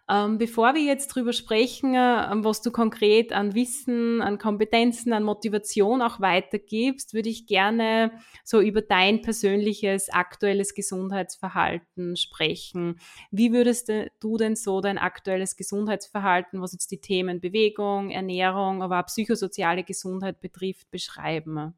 Ähm, 0.08 0.36
bevor 0.36 0.74
wir 0.74 0.82
jetzt 0.82 1.08
drüber 1.08 1.32
sprechen, 1.32 1.94
äh, 1.94 2.26
was 2.44 2.60
du 2.60 2.72
konkret 2.72 3.32
an 3.32 3.54
Wissen, 3.54 4.20
an 4.20 4.38
Kompetenzen, 4.38 5.12
an 5.12 5.22
Motivation 5.22 6.02
auch 6.02 6.20
weitergibst, 6.20 7.14
würde 7.14 7.28
ich 7.28 7.46
gerne 7.46 8.10
so 8.44 8.60
über 8.60 8.82
dein 8.82 9.22
persönliches 9.22 10.08
aktuelles 10.10 10.74
Gesundheitsverhalten 10.74 12.16
sprechen. 12.16 12.98
Wie 13.30 13.52
würdest 13.52 13.90
du 14.20 14.36
denn 14.36 14.56
so 14.56 14.80
dein 14.80 14.98
aktuelles 14.98 15.56
Gesundheitsverhalten, 15.56 16.60
was 16.60 16.72
jetzt 16.72 16.90
die 16.90 17.00
Themen 17.00 17.40
Bewegung, 17.40 18.10
Ernährung, 18.10 18.82
aber 18.82 19.00
auch 19.00 19.06
psychosoziale 19.06 19.84
Gesundheit 19.84 20.40
betrifft, 20.40 20.90
beschreiben? 20.90 21.74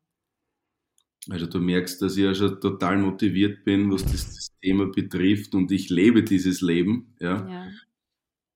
Also 1.28 1.46
du 1.46 1.58
merkst, 1.58 2.00
dass 2.02 2.16
ich 2.16 2.24
ja 2.24 2.34
schon 2.34 2.60
total 2.60 2.98
motiviert 2.98 3.64
bin, 3.64 3.90
was 3.90 4.04
das, 4.04 4.50
Thema 4.62 4.86
betrifft 4.86 5.54
und 5.54 5.70
ich 5.72 5.90
lebe 5.90 6.22
dieses 6.22 6.62
Leben. 6.62 7.14
Ja. 7.20 7.46
ja. 7.46 7.66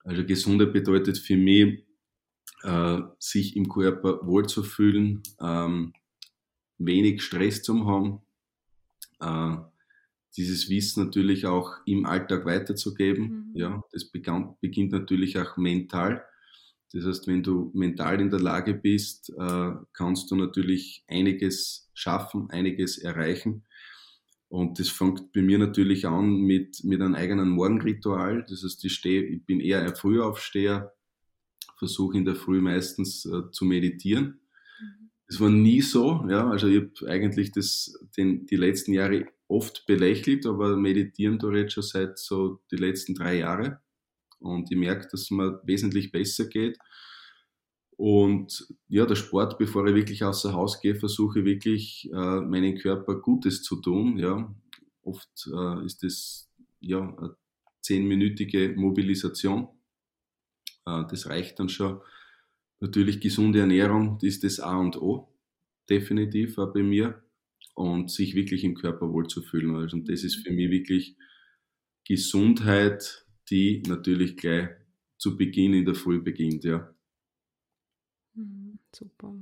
Also 0.03 0.25
Gesundheit 0.25 0.73
bedeutet 0.73 1.17
für 1.17 1.37
mich, 1.37 1.83
äh, 2.63 2.99
sich 3.19 3.55
im 3.55 3.69
Körper 3.69 4.19
wohlzufühlen, 4.25 5.23
ähm, 5.39 5.93
wenig 6.77 7.21
Stress 7.21 7.61
zu 7.61 7.85
haben, 7.85 8.21
äh, 9.19 9.57
dieses 10.37 10.69
Wissen 10.69 11.05
natürlich 11.05 11.45
auch 11.45 11.77
im 11.85 12.05
Alltag 12.05 12.45
weiterzugeben. 12.45 13.51
Mhm. 13.51 13.55
Ja, 13.55 13.83
das 13.91 14.05
begann, 14.05 14.55
beginnt 14.61 14.91
natürlich 14.91 15.37
auch 15.37 15.57
mental. 15.57 16.23
Das 16.93 17.05
heißt, 17.05 17.27
wenn 17.27 17.43
du 17.43 17.71
mental 17.73 18.19
in 18.19 18.29
der 18.29 18.39
Lage 18.39 18.73
bist, 18.73 19.29
äh, 19.37 19.71
kannst 19.93 20.31
du 20.31 20.35
natürlich 20.35 21.03
einiges 21.07 21.89
schaffen, 21.93 22.49
einiges 22.49 22.97
erreichen. 22.97 23.65
Und 24.49 24.79
das 24.79 24.89
fängt 24.89 25.31
bei 25.31 25.41
mir 25.41 25.59
natürlich 25.59 26.07
an 26.07 26.41
mit, 26.41 26.83
mit 26.83 27.01
einem 27.01 27.13
eigenen 27.13 27.49
Morgenritual. 27.49 28.45
Das 28.49 28.63
heißt, 28.63 28.83
ich, 28.83 28.93
stehe, 28.93 29.23
ich 29.23 29.45
bin 29.45 29.59
eher 29.59 29.83
ein 29.83 29.95
Frühaufsteher, 29.95 30.91
versuche 31.77 32.17
in 32.17 32.25
der 32.25 32.35
Früh 32.35 32.59
meistens 32.59 33.25
äh, 33.25 33.51
zu 33.51 33.65
meditieren. 33.65 34.41
Das 35.27 35.39
war 35.39 35.51
nie 35.51 35.81
so, 35.81 36.25
ja. 36.27 36.49
Also 36.49 36.67
ich 36.67 36.81
habe 36.81 37.11
eigentlich 37.11 37.51
das, 37.51 37.93
den, 38.17 38.47
die 38.47 38.55
letzten 38.55 38.93
Jahre 38.93 39.27
oft 39.47 39.85
belächelt, 39.85 40.47
aber 40.47 40.75
meditieren 40.75 41.37
tue 41.37 41.59
jetzt 41.59 41.73
schon 41.73 41.83
seit 41.83 42.17
so 42.17 42.61
die 42.71 42.77
letzten 42.77 43.13
drei 43.13 43.37
Jahre. 43.37 43.79
Und 44.39 44.71
ich 44.71 44.77
merke, 44.77 45.07
dass 45.11 45.21
es 45.21 45.31
mir 45.31 45.61
wesentlich 45.63 46.11
besser 46.11 46.45
geht. 46.45 46.79
Und 47.99 48.65
ja, 48.87 49.05
der 49.05 49.15
Sport, 49.15 49.57
bevor 49.57 49.85
ich 49.85 49.93
wirklich 49.93 50.23
außer 50.23 50.53
Haus 50.53 50.79
gehe, 50.79 50.95
versuche 50.95 51.43
wirklich 51.43 52.09
äh, 52.13 52.39
meinen 52.39 52.77
Körper 52.77 53.19
Gutes 53.19 53.61
zu 53.61 53.81
tun. 53.81 54.17
Ja, 54.17 54.55
oft 55.01 55.49
äh, 55.53 55.85
ist 55.85 56.05
es 56.05 56.49
ja 56.79 57.01
eine 57.01 57.35
zehnminütige 57.81 58.73
Mobilisation. 58.77 59.67
Äh, 60.85 61.03
das 61.09 61.27
reicht 61.27 61.59
dann 61.59 61.67
schon. 61.67 61.99
Natürlich 62.79 63.19
gesunde 63.19 63.59
Ernährung, 63.59 64.17
das 64.21 64.29
ist 64.29 64.45
das 64.45 64.61
A 64.61 64.77
und 64.77 64.95
O, 64.95 65.35
definitiv 65.89 66.57
auch 66.57 66.71
bei 66.71 66.83
mir. 66.83 67.21
Und 67.75 68.09
sich 68.09 68.33
wirklich 68.33 68.63
im 68.63 68.75
Körper 68.75 69.11
wohlzufühlen. 69.11 69.75
Also, 69.75 69.97
und 69.97 70.07
das 70.07 70.23
ist 70.23 70.35
für 70.35 70.53
mich 70.53 70.71
wirklich 70.71 71.17
Gesundheit, 72.07 73.25
die 73.49 73.83
natürlich 73.89 74.37
gleich 74.37 74.69
zu 75.17 75.35
Beginn 75.35 75.73
in 75.73 75.83
der 75.83 75.95
Früh 75.95 76.21
beginnt, 76.21 76.63
ja. 76.63 76.95
Mhm, 78.35 78.79
super. 78.91 79.33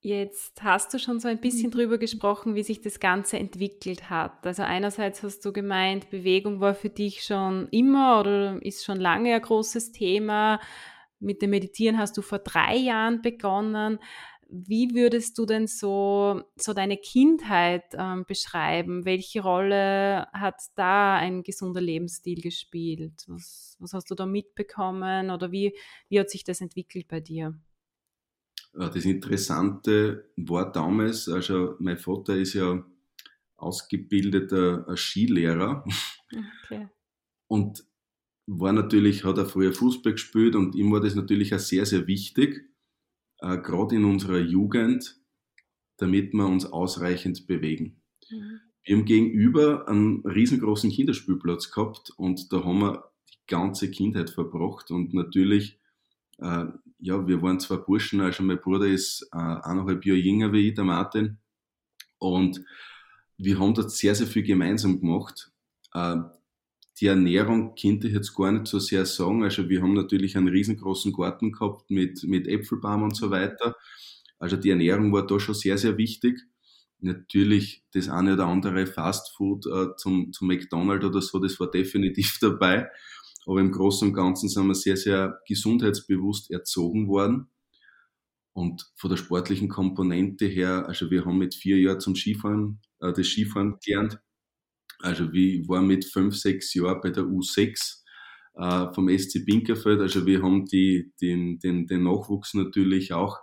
Jetzt 0.00 0.62
hast 0.62 0.94
du 0.94 0.98
schon 0.98 1.18
so 1.18 1.26
ein 1.26 1.40
bisschen 1.40 1.72
drüber 1.72 1.98
gesprochen, 1.98 2.54
wie 2.54 2.62
sich 2.62 2.80
das 2.80 3.00
Ganze 3.00 3.36
entwickelt 3.36 4.10
hat. 4.10 4.46
Also 4.46 4.62
einerseits 4.62 5.24
hast 5.24 5.44
du 5.44 5.52
gemeint, 5.52 6.08
Bewegung 6.08 6.60
war 6.60 6.74
für 6.74 6.88
dich 6.88 7.24
schon 7.24 7.66
immer 7.70 8.20
oder 8.20 8.62
ist 8.64 8.84
schon 8.84 9.00
lange 9.00 9.34
ein 9.34 9.42
großes 9.42 9.90
Thema. 9.90 10.60
Mit 11.18 11.42
dem 11.42 11.50
Meditieren 11.50 11.98
hast 11.98 12.16
du 12.16 12.22
vor 12.22 12.38
drei 12.38 12.76
Jahren 12.76 13.22
begonnen. 13.22 13.98
Wie 14.50 14.94
würdest 14.94 15.36
du 15.36 15.44
denn 15.44 15.66
so, 15.66 16.42
so 16.56 16.72
deine 16.72 16.96
Kindheit 16.96 17.84
ähm, 17.92 18.24
beschreiben? 18.26 19.04
Welche 19.04 19.42
Rolle 19.42 20.26
hat 20.32 20.56
da 20.74 21.16
ein 21.16 21.42
gesunder 21.42 21.82
Lebensstil 21.82 22.40
gespielt? 22.40 23.24
Was, 23.26 23.76
was 23.78 23.92
hast 23.92 24.10
du 24.10 24.14
da 24.14 24.24
mitbekommen 24.24 25.30
oder 25.30 25.52
wie, 25.52 25.76
wie 26.08 26.18
hat 26.18 26.30
sich 26.30 26.44
das 26.44 26.62
entwickelt 26.62 27.08
bei 27.08 27.20
dir? 27.20 27.60
Das 28.72 29.04
Interessante 29.04 30.30
war 30.36 30.72
damals, 30.72 31.28
also 31.28 31.76
mein 31.78 31.98
Vater 31.98 32.36
ist 32.36 32.54
ja 32.54 32.82
ausgebildeter 33.56 34.96
Skilehrer 34.96 35.84
okay. 36.64 36.88
und 37.48 37.84
war 38.46 38.72
natürlich, 38.72 39.24
hat 39.24 39.36
er 39.36 39.46
früher 39.46 39.74
Fußball 39.74 40.12
gespielt 40.12 40.56
und 40.56 40.74
ihm 40.74 40.90
war 40.90 41.00
das 41.00 41.14
natürlich 41.14 41.54
auch 41.54 41.58
sehr, 41.58 41.84
sehr 41.84 42.06
wichtig 42.06 42.64
äh, 43.40 43.58
gerade 43.58 43.96
in 43.96 44.04
unserer 44.04 44.38
Jugend, 44.38 45.16
damit 45.96 46.32
wir 46.32 46.46
uns 46.46 46.66
ausreichend 46.66 47.46
bewegen. 47.46 48.00
Mhm. 48.30 48.60
Wir 48.84 48.96
haben 48.96 49.04
gegenüber 49.04 49.88
einen 49.88 50.20
riesengroßen 50.24 50.90
Kinderspielplatz 50.90 51.70
gehabt 51.70 52.10
und 52.16 52.52
da 52.52 52.64
haben 52.64 52.80
wir 52.80 53.10
die 53.30 53.46
ganze 53.46 53.90
Kindheit 53.90 54.30
verbracht 54.30 54.90
und 54.90 55.12
natürlich, 55.12 55.78
äh, 56.38 56.66
ja, 56.98 57.26
wir 57.26 57.42
waren 57.42 57.60
zwei 57.60 57.76
Burschen, 57.76 58.20
also 58.20 58.42
mein 58.42 58.60
Bruder 58.60 58.86
ist 58.86 59.28
äh, 59.32 59.36
eineinhalb 59.36 60.04
Jahre 60.06 60.18
jünger 60.18 60.52
wie 60.52 60.68
ich, 60.68 60.74
der 60.74 60.84
Martin, 60.84 61.38
und 62.18 62.64
wir 63.36 63.58
haben 63.58 63.74
dort 63.74 63.90
sehr, 63.90 64.14
sehr 64.14 64.26
viel 64.26 64.42
gemeinsam 64.42 65.00
gemacht. 65.00 65.52
Äh, 65.94 66.16
die 67.00 67.06
Ernährung 67.06 67.74
könnte 67.74 68.08
ich 68.08 68.14
jetzt 68.14 68.34
gar 68.34 68.50
nicht 68.50 68.66
so 68.66 68.78
sehr 68.78 69.06
sagen. 69.06 69.44
Also 69.44 69.68
wir 69.68 69.82
haben 69.82 69.94
natürlich 69.94 70.36
einen 70.36 70.48
riesengroßen 70.48 71.12
Garten 71.12 71.52
gehabt 71.52 71.90
mit, 71.90 72.24
mit 72.24 72.46
Äpfelbaum 72.48 73.04
und 73.04 73.16
so 73.16 73.30
weiter. 73.30 73.76
Also 74.38 74.56
die 74.56 74.70
Ernährung 74.70 75.12
war 75.12 75.26
da 75.26 75.38
schon 75.38 75.54
sehr, 75.54 75.78
sehr 75.78 75.96
wichtig. 75.96 76.40
Natürlich 77.00 77.84
das 77.92 78.08
eine 78.08 78.34
oder 78.34 78.46
andere 78.46 78.86
Fastfood 78.86 79.66
äh, 79.66 79.96
zum, 79.96 80.32
zum 80.32 80.48
McDonald's 80.48 81.04
oder 81.04 81.22
so, 81.22 81.38
das 81.38 81.60
war 81.60 81.70
definitiv 81.70 82.38
dabei. 82.40 82.88
Aber 83.46 83.60
im 83.60 83.72
Großen 83.72 84.08
und 84.08 84.14
Ganzen 84.14 84.48
sind 84.48 84.66
wir 84.66 84.74
sehr, 84.74 84.96
sehr 84.96 85.40
gesundheitsbewusst 85.46 86.50
erzogen 86.50 87.08
worden. 87.08 87.48
Und 88.52 88.90
von 88.96 89.10
der 89.10 89.16
sportlichen 89.16 89.68
Komponente 89.68 90.46
her, 90.46 90.86
also 90.88 91.10
wir 91.12 91.24
haben 91.24 91.38
mit 91.38 91.54
vier 91.54 91.78
Jahren 91.78 92.00
zum 92.00 92.16
Skifahren, 92.16 92.80
äh, 93.00 93.12
das 93.12 93.28
Skifahren 93.28 93.78
gelernt. 93.84 94.20
Also 95.00 95.32
wie 95.32 95.66
war 95.68 95.82
mit 95.82 96.04
fünf, 96.04 96.36
sechs 96.36 96.74
Jahren 96.74 97.00
bei 97.00 97.10
der 97.10 97.24
U6 97.24 98.02
äh, 98.54 98.92
vom 98.92 99.08
SC 99.08 99.44
Binkerfeld. 99.44 100.00
Also 100.00 100.26
wir 100.26 100.42
haben 100.42 100.64
die, 100.64 101.12
den, 101.20 101.58
den, 101.58 101.86
den 101.86 102.02
Nachwuchs 102.02 102.54
natürlich 102.54 103.12
auch 103.12 103.38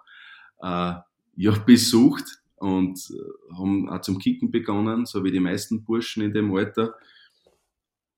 äh, 0.61 0.93
ja, 1.37 1.51
besucht 1.65 2.25
und 2.55 2.99
haben 3.57 3.89
auch 3.89 4.01
zum 4.01 4.19
Kicken 4.19 4.51
begonnen, 4.51 5.05
so 5.05 5.23
wie 5.23 5.31
die 5.31 5.39
meisten 5.39 5.83
Burschen 5.83 6.23
in 6.23 6.33
dem 6.33 6.53
Alter. 6.53 6.95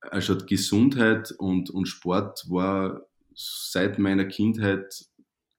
Also 0.02 0.38
Gesundheit 0.38 1.32
und, 1.38 1.70
und 1.70 1.88
Sport 1.88 2.46
war 2.50 3.08
seit 3.34 4.00
meiner 4.00 4.26
Kindheit, 4.26 5.06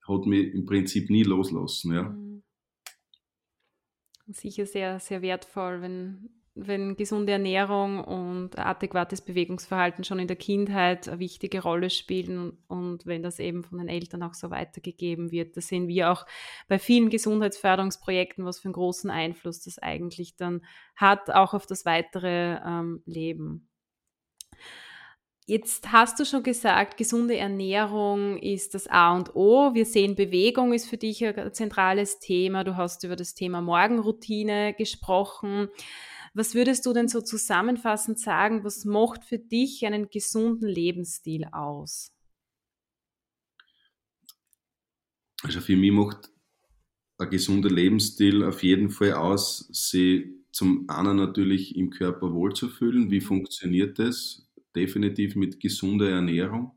hat 0.07 0.27
mich 0.27 0.55
im 0.55 0.65
Prinzip 0.65 1.11
nie 1.11 1.23
loslassen. 1.23 1.95
Ja. 1.95 2.03
Mhm. 2.05 2.43
Sicher 4.29 4.67
sehr, 4.67 5.01
sehr 5.01 5.23
wertvoll, 5.23 5.81
wenn 5.81 6.31
wenn 6.67 6.97
gesunde 6.97 7.33
Ernährung 7.33 8.03
und 8.03 8.59
adäquates 8.59 9.21
Bewegungsverhalten 9.21 10.05
schon 10.05 10.19
in 10.19 10.27
der 10.27 10.37
Kindheit 10.37 11.09
eine 11.09 11.19
wichtige 11.19 11.63
Rolle 11.63 11.91
spielen 11.91 12.59
und 12.67 13.07
wenn 13.07 13.23
das 13.23 13.39
eben 13.39 13.65
von 13.65 13.79
den 13.79 13.89
Eltern 13.89 14.23
auch 14.23 14.35
so 14.35 14.51
weitergegeben 14.51 15.31
wird. 15.31 15.57
Das 15.57 15.69
sehen 15.69 15.89
wir 15.89 16.11
auch 16.11 16.27
bei 16.69 16.79
vielen 16.79 17.11
Gesundheitsförderungsprojekten, 17.11 18.45
was 18.45 18.59
für 18.61 18.67
einen 18.67 18.75
großen 18.75 19.11
Einfluss 19.11 19.61
das 19.61 19.79
eigentlich 19.79 20.37
dann 20.37 20.63
hat, 20.97 21.31
auch 21.31 21.55
auf 21.55 21.67
das 21.67 21.85
weitere 21.85 22.59
ähm, 22.65 23.03
Leben. 23.07 23.69
Jetzt 25.51 25.93
hast 25.93 26.21
du 26.21 26.27
schon 26.27 26.43
gesagt, 26.43 26.99
gesunde 26.99 27.39
Ernährung 27.39 28.37
ist 28.37 28.75
das 28.75 28.87
A 28.87 29.17
und 29.17 29.35
O. 29.35 29.73
Wir 29.73 29.87
sehen, 29.87 30.15
Bewegung 30.15 30.75
ist 30.75 30.87
für 30.87 30.99
dich 30.99 31.25
ein 31.25 31.55
zentrales 31.55 32.19
Thema. 32.19 32.65
Du 32.65 32.77
hast 32.77 33.03
über 33.03 33.17
das 33.17 33.33
Thema 33.33 33.63
Morgenroutine 33.63 34.75
gesprochen. 34.75 35.71
Was 36.35 36.55
würdest 36.55 36.87
du 36.87 36.93
denn 36.93 37.09
so 37.09 37.21
zusammenfassend 37.21 38.19
sagen, 38.19 38.65
was 38.65 38.85
macht 38.85 39.25
für 39.25 39.39
dich 39.39 39.85
einen 39.87 40.11
gesunden 40.11 40.69
Lebensstil 40.69 41.47
aus? 41.53 42.13
Also 45.43 45.61
für 45.61 45.77
mich 45.77 45.93
macht 45.93 46.31
ein 47.19 47.31
gesunder 47.31 47.71
Lebensstil 47.71 48.45
auf 48.45 48.63
jeden 48.63 48.91
Fall 48.91 49.13
aus, 49.13 49.69
sich 49.73 50.27
zum 50.53 50.89
einen 50.89 51.17
natürlich 51.17 51.77
im 51.77 51.91
Körper 51.91 52.33
wohlzufühlen. 52.33 53.11
Wie 53.11 53.21
funktioniert 53.21 53.99
das? 53.99 54.49
Definitiv 54.75 55.37
mit 55.37 55.61
gesunder 55.61 56.11
Ernährung. 56.11 56.73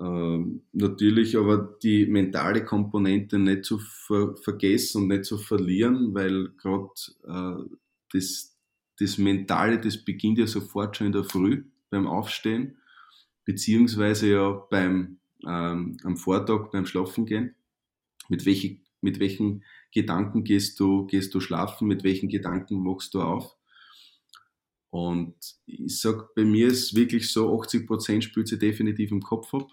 Ähm, 0.00 0.62
natürlich 0.72 1.36
aber 1.36 1.76
die 1.82 2.06
mentale 2.06 2.64
Komponente 2.64 3.38
nicht 3.38 3.64
zu 3.64 3.78
ver 3.78 4.36
vergessen 4.36 5.02
und 5.02 5.08
nicht 5.08 5.24
zu 5.24 5.38
verlieren, 5.38 6.14
weil 6.14 6.50
gerade 6.56 6.90
äh, 7.24 7.76
das, 8.12 8.56
das 8.98 9.18
Mentale, 9.18 9.80
das 9.80 10.04
beginnt 10.04 10.38
ja 10.38 10.46
sofort 10.46 10.96
schon 10.96 11.08
in 11.08 11.12
der 11.12 11.24
Früh 11.24 11.64
beim 11.90 12.06
Aufstehen, 12.06 12.78
beziehungsweise 13.44 14.30
ja 14.30 14.50
beim, 14.70 15.18
ähm, 15.46 15.96
am 16.04 16.16
Vortag 16.16 16.70
beim 16.70 16.86
Schlafen 16.86 17.26
gehen. 17.26 17.54
Mit, 18.28 18.46
welche, 18.46 18.78
mit 19.00 19.18
welchen 19.18 19.64
Gedanken 19.92 20.44
gehst 20.44 20.78
du, 20.80 21.06
gehst 21.06 21.34
du 21.34 21.40
schlafen, 21.40 21.88
mit 21.88 22.04
welchen 22.04 22.28
Gedanken 22.28 22.84
wachst 22.84 23.14
du 23.14 23.20
auf? 23.20 23.56
Und 24.90 25.34
ich 25.66 26.00
sag, 26.00 26.34
bei 26.34 26.44
mir 26.44 26.68
ist 26.68 26.94
wirklich 26.94 27.32
so, 27.32 27.58
80 27.58 27.86
Prozent 27.86 28.24
spielt 28.24 28.48
sie 28.48 28.58
definitiv 28.58 29.10
im 29.10 29.22
Kopf 29.22 29.52
ab. 29.54 29.70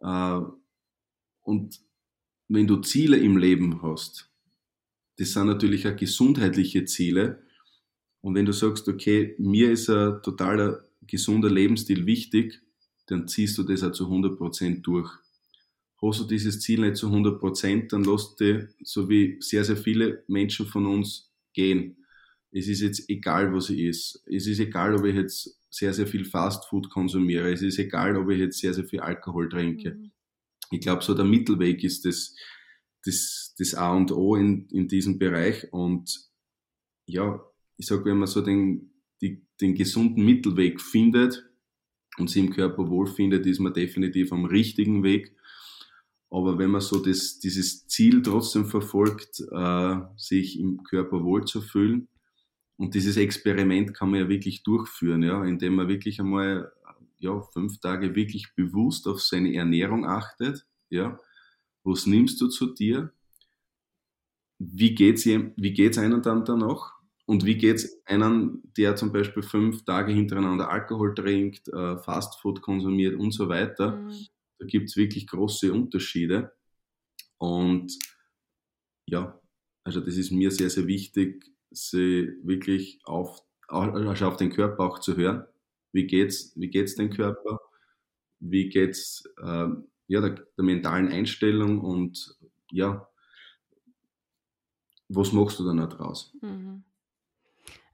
Äh, 0.00 0.40
und 1.42 1.80
wenn 2.48 2.66
du 2.66 2.76
Ziele 2.76 3.16
im 3.16 3.36
Leben 3.36 3.82
hast, 3.82 4.30
das 5.16 5.32
sind 5.32 5.46
natürlich 5.46 5.86
auch 5.86 5.96
gesundheitliche 5.96 6.84
Ziele. 6.84 7.42
Und 8.20 8.34
wenn 8.34 8.46
du 8.46 8.52
sagst, 8.52 8.88
okay, 8.88 9.34
mir 9.38 9.70
ist 9.70 9.90
ein 9.90 10.22
totaler 10.22 10.84
gesunder 11.06 11.50
Lebensstil 11.50 12.06
wichtig, 12.06 12.62
dann 13.06 13.28
ziehst 13.28 13.58
du 13.58 13.62
das 13.62 13.82
auch 13.82 13.92
zu 13.92 14.06
100% 14.06 14.82
durch. 14.82 15.10
Hast 16.02 16.20
du 16.20 16.24
dieses 16.24 16.60
Ziel 16.60 16.80
nicht 16.80 16.96
zu 16.96 17.08
100%, 17.08 17.88
dann 17.88 18.04
lässt 18.04 18.40
du, 18.40 18.68
so 18.82 19.08
wie 19.08 19.36
sehr, 19.40 19.64
sehr 19.64 19.76
viele 19.76 20.24
Menschen 20.26 20.66
von 20.66 20.86
uns, 20.86 21.30
gehen. 21.54 22.04
Es 22.50 22.68
ist 22.68 22.80
jetzt 22.80 23.08
egal, 23.08 23.54
was 23.54 23.70
es 23.70 23.78
ist. 23.78 24.22
Es 24.26 24.46
ist 24.46 24.58
egal, 24.58 24.94
ob 24.94 25.04
ich 25.04 25.14
jetzt 25.14 25.58
sehr, 25.70 25.94
sehr 25.94 26.06
viel 26.06 26.24
Fastfood 26.24 26.90
konsumiere. 26.90 27.52
Es 27.52 27.62
ist 27.62 27.78
egal, 27.78 28.16
ob 28.16 28.30
ich 28.30 28.38
jetzt 28.38 28.58
sehr, 28.58 28.74
sehr 28.74 28.84
viel 28.84 29.00
Alkohol 29.00 29.48
trinke. 29.48 29.94
Mhm. 29.94 30.10
Ich 30.70 30.80
glaube, 30.80 31.02
so 31.02 31.14
der 31.14 31.24
Mittelweg 31.24 31.82
ist 31.84 32.04
das, 32.04 32.34
das, 33.04 33.54
das 33.58 33.74
A 33.74 33.94
und 33.94 34.12
O 34.12 34.36
in, 34.36 34.68
in 34.68 34.88
diesem 34.88 35.18
Bereich. 35.18 35.72
Und 35.72 36.30
ja, 37.06 37.40
ich 37.76 37.86
sage, 37.86 38.04
wenn 38.06 38.18
man 38.18 38.28
so 38.28 38.40
den, 38.40 38.92
die, 39.20 39.46
den 39.60 39.74
gesunden 39.74 40.24
Mittelweg 40.24 40.80
findet 40.80 41.44
und 42.18 42.30
sich 42.30 42.42
im 42.42 42.50
Körper 42.52 42.88
wohlfindet, 42.88 43.46
ist 43.46 43.60
man 43.60 43.74
definitiv 43.74 44.32
am 44.32 44.44
richtigen 44.44 45.02
Weg. 45.02 45.36
Aber 46.30 46.58
wenn 46.58 46.70
man 46.70 46.80
so 46.80 46.98
das, 46.98 47.38
dieses 47.38 47.86
Ziel 47.86 48.22
trotzdem 48.22 48.66
verfolgt, 48.66 49.40
äh, 49.52 49.96
sich 50.16 50.58
im 50.58 50.82
Körper 50.82 51.22
wohlzufühlen, 51.22 52.08
und 52.76 52.94
dieses 52.94 53.16
Experiment 53.16 53.94
kann 53.94 54.10
man 54.10 54.20
ja 54.20 54.28
wirklich 54.28 54.64
durchführen, 54.64 55.22
ja, 55.22 55.44
indem 55.44 55.76
man 55.76 55.88
wirklich 55.88 56.18
einmal 56.18 56.72
ja, 57.18 57.40
fünf 57.52 57.78
Tage 57.78 58.14
wirklich 58.14 58.54
bewusst 58.54 59.06
auf 59.06 59.22
seine 59.22 59.54
Ernährung 59.54 60.04
achtet, 60.04 60.66
ja, 60.90 61.18
was 61.84 62.06
nimmst 62.06 62.40
du 62.40 62.48
zu 62.48 62.72
dir, 62.74 63.12
wie 64.58 64.94
geht's, 64.94 65.26
wie 65.26 65.72
geht's 65.72 65.98
einem 65.98 66.22
dann 66.22 66.44
danach 66.44 66.94
und 67.26 67.44
wie 67.44 67.56
geht's 67.56 68.02
einem, 68.06 68.62
der 68.76 68.96
zum 68.96 69.12
Beispiel 69.12 69.42
fünf 69.42 69.84
Tage 69.84 70.12
hintereinander 70.12 70.70
Alkohol 70.70 71.14
trinkt, 71.14 71.68
äh, 71.68 71.98
Fastfood 71.98 72.62
konsumiert 72.62 73.16
und 73.16 73.32
so 73.32 73.48
weiter. 73.48 73.96
Mhm. 73.96 74.26
Da 74.58 74.66
gibt's 74.66 74.96
wirklich 74.96 75.26
große 75.26 75.72
Unterschiede 75.72 76.52
und 77.38 77.98
ja, 79.06 79.38
also 79.84 80.00
das 80.00 80.16
ist 80.16 80.30
mir 80.30 80.50
sehr, 80.50 80.70
sehr 80.70 80.86
wichtig, 80.86 81.44
sie 81.70 82.32
wirklich 82.42 83.00
auf, 83.04 83.40
also 83.68 84.26
auf 84.26 84.36
den 84.36 84.50
Körper 84.50 84.84
auch 84.84 84.98
zu 85.00 85.16
hören. 85.16 85.44
Wie 85.92 86.06
geht's, 86.06 86.52
wie 86.56 86.68
geht's 86.68 86.94
dem 86.94 87.10
Körper? 87.10 87.60
Wie 88.40 88.68
geht's 88.68 89.24
äh, 89.42 89.68
ja, 90.14 90.20
der, 90.20 90.30
der 90.30 90.64
mentalen 90.64 91.08
Einstellung 91.08 91.80
und 91.80 92.38
ja, 92.70 93.08
was 95.08 95.32
machst 95.32 95.58
du 95.58 95.64
dann 95.64 95.78
da 95.78 95.86
draus? 95.86 96.32
Mhm. 96.40 96.84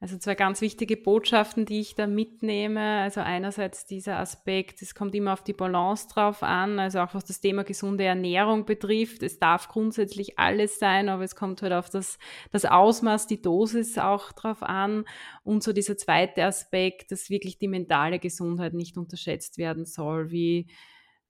Also 0.03 0.17
zwei 0.17 0.35
ganz 0.35 0.62
wichtige 0.62 0.97
Botschaften, 0.97 1.67
die 1.67 1.81
ich 1.81 1.95
da 1.95 2.07
mitnehme. 2.07 3.03
Also 3.03 3.21
einerseits 3.21 3.85
dieser 3.85 4.19
Aspekt, 4.19 4.81
es 4.81 4.95
kommt 4.95 5.15
immer 5.15 5.35
auf 5.35 5.45
die 5.45 5.53
Balance 5.53 6.09
drauf 6.09 6.43
an, 6.43 6.79
also 6.79 7.00
auch 7.00 7.12
was 7.12 7.27
das 7.27 7.43
Thema 7.43 7.65
gesunde 7.65 8.05
Ernährung 8.05 8.65
betrifft. 8.65 9.23
Es 9.23 9.39
darf 9.39 9.69
grundsätzlich 9.69 10.39
alles 10.39 10.79
sein, 10.79 11.11
aber 11.11 11.25
es 11.25 11.37
kommt 11.37 11.61
halt 11.61 11.75
auf 11.75 11.91
das, 11.91 12.19
das 12.50 12.65
Ausmaß, 12.65 13.27
die 13.27 13.43
Dosis 13.43 13.99
auch 13.99 14.33
drauf 14.33 14.62
an. 14.62 15.05
Und 15.43 15.62
so 15.62 15.75
dieser 15.75 15.99
zweite 15.99 16.45
Aspekt, 16.45 17.12
dass 17.12 17.29
wirklich 17.29 17.59
die 17.59 17.69
mentale 17.69 18.19
Gesundheit 18.19 18.73
nicht 18.73 18.97
unterschätzt 18.97 19.59
werden 19.59 19.85
soll, 19.85 20.31
wie 20.31 20.67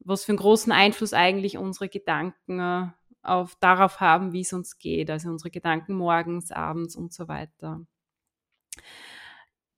was 0.01 0.25
für 0.25 0.33
einen 0.33 0.39
großen 0.39 0.73
Einfluss 0.73 1.13
eigentlich 1.13 1.59
unsere 1.59 1.89
Gedanken 1.89 2.59
äh, 2.59 2.87
auf, 3.23 3.57
darauf 3.61 4.01
haben, 4.01 4.33
wie 4.33 4.41
es 4.41 4.53
uns 4.53 4.79
geht. 4.79 5.11
Also 5.11 5.29
unsere 5.29 5.51
Gedanken 5.51 5.95
morgens, 5.95 6.51
abends 6.53 6.97
und 6.97 7.13
so 7.13 7.29
weiter. 7.29 7.81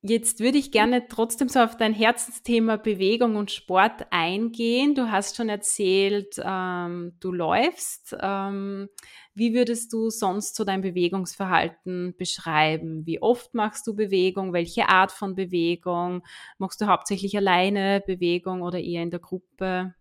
Jetzt 0.05 0.41
würde 0.41 0.59
ich 0.59 0.73
gerne 0.73 1.07
trotzdem 1.07 1.49
so 1.49 1.61
auf 1.61 1.77
dein 1.77 1.95
Herzensthema 1.95 2.77
Bewegung 2.77 3.37
und 3.37 3.53
Sport 3.53 4.07
eingehen. 4.11 4.97
Du 4.97 5.13
hast 5.13 5.37
schon 5.37 5.49
erzählt, 5.49 6.41
ähm, 6.45 7.13
du 7.21 7.31
läufst. 7.31 8.17
Ähm, 8.21 8.89
wie 9.35 9.55
würdest 9.55 9.93
du 9.93 10.11
sonst 10.11 10.57
so 10.57 10.65
dein 10.65 10.81
Bewegungsverhalten 10.81 12.17
beschreiben? 12.17 13.07
Wie 13.07 13.23
oft 13.23 13.55
machst 13.55 13.87
du 13.87 13.95
Bewegung? 13.95 14.53
Welche 14.53 14.89
Art 14.89 15.13
von 15.13 15.37
Bewegung? 15.37 16.25
Machst 16.59 16.81
du 16.81 16.89
hauptsächlich 16.89 17.37
alleine 17.37 18.03
Bewegung 18.05 18.63
oder 18.63 18.81
eher 18.81 19.05
in 19.05 19.11
der 19.11 19.21
Gruppe? 19.21 19.95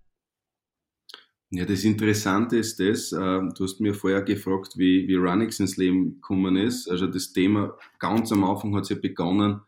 Ja, 1.54 1.66
das 1.66 1.84
Interessante 1.84 2.56
ist 2.58 2.80
das, 2.80 3.12
äh, 3.12 3.18
du 3.18 3.64
hast 3.66 3.82
mir 3.82 3.94
vorher 3.94 4.22
gefragt, 4.22 4.78
wie, 4.78 5.06
wie 5.10 5.16
Runnix 5.16 5.60
ins 5.60 5.76
Leben 5.76 6.16
gekommen 6.16 6.56
ist. 6.56 6.90
Also 6.90 7.08
das 7.08 7.34
Thema 7.34 7.78
ganz 8.00 8.32
am 8.32 8.46
Anfang 8.46 8.74
hat 8.74 8.84
es 8.84 8.90
ja 8.90 8.96
begonnen, 8.96 9.60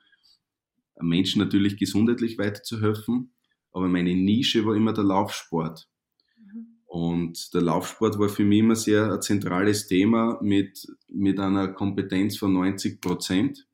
Menschen 1.01 1.39
natürlich 1.39 1.75
gesundheitlich 1.75 2.37
weiterzuhelfen, 2.37 3.33
aber 3.73 3.89
meine 3.89 4.15
Nische 4.15 4.65
war 4.65 4.75
immer 4.75 4.93
der 4.93 5.03
Laufsport. 5.03 5.89
Mhm. 6.37 6.67
Und 6.85 7.53
der 7.53 7.63
Laufsport 7.63 8.17
war 8.17 8.29
für 8.29 8.45
mich 8.45 8.59
immer 8.59 8.77
sehr 8.77 9.11
ein 9.11 9.21
zentrales 9.21 9.85
Thema 9.85 10.39
mit, 10.41 10.87
mit 11.10 11.38
einer 11.38 11.67
Kompetenz 11.67 12.38
von 12.38 12.53
90 12.53 13.01
Prozent. 13.01 13.67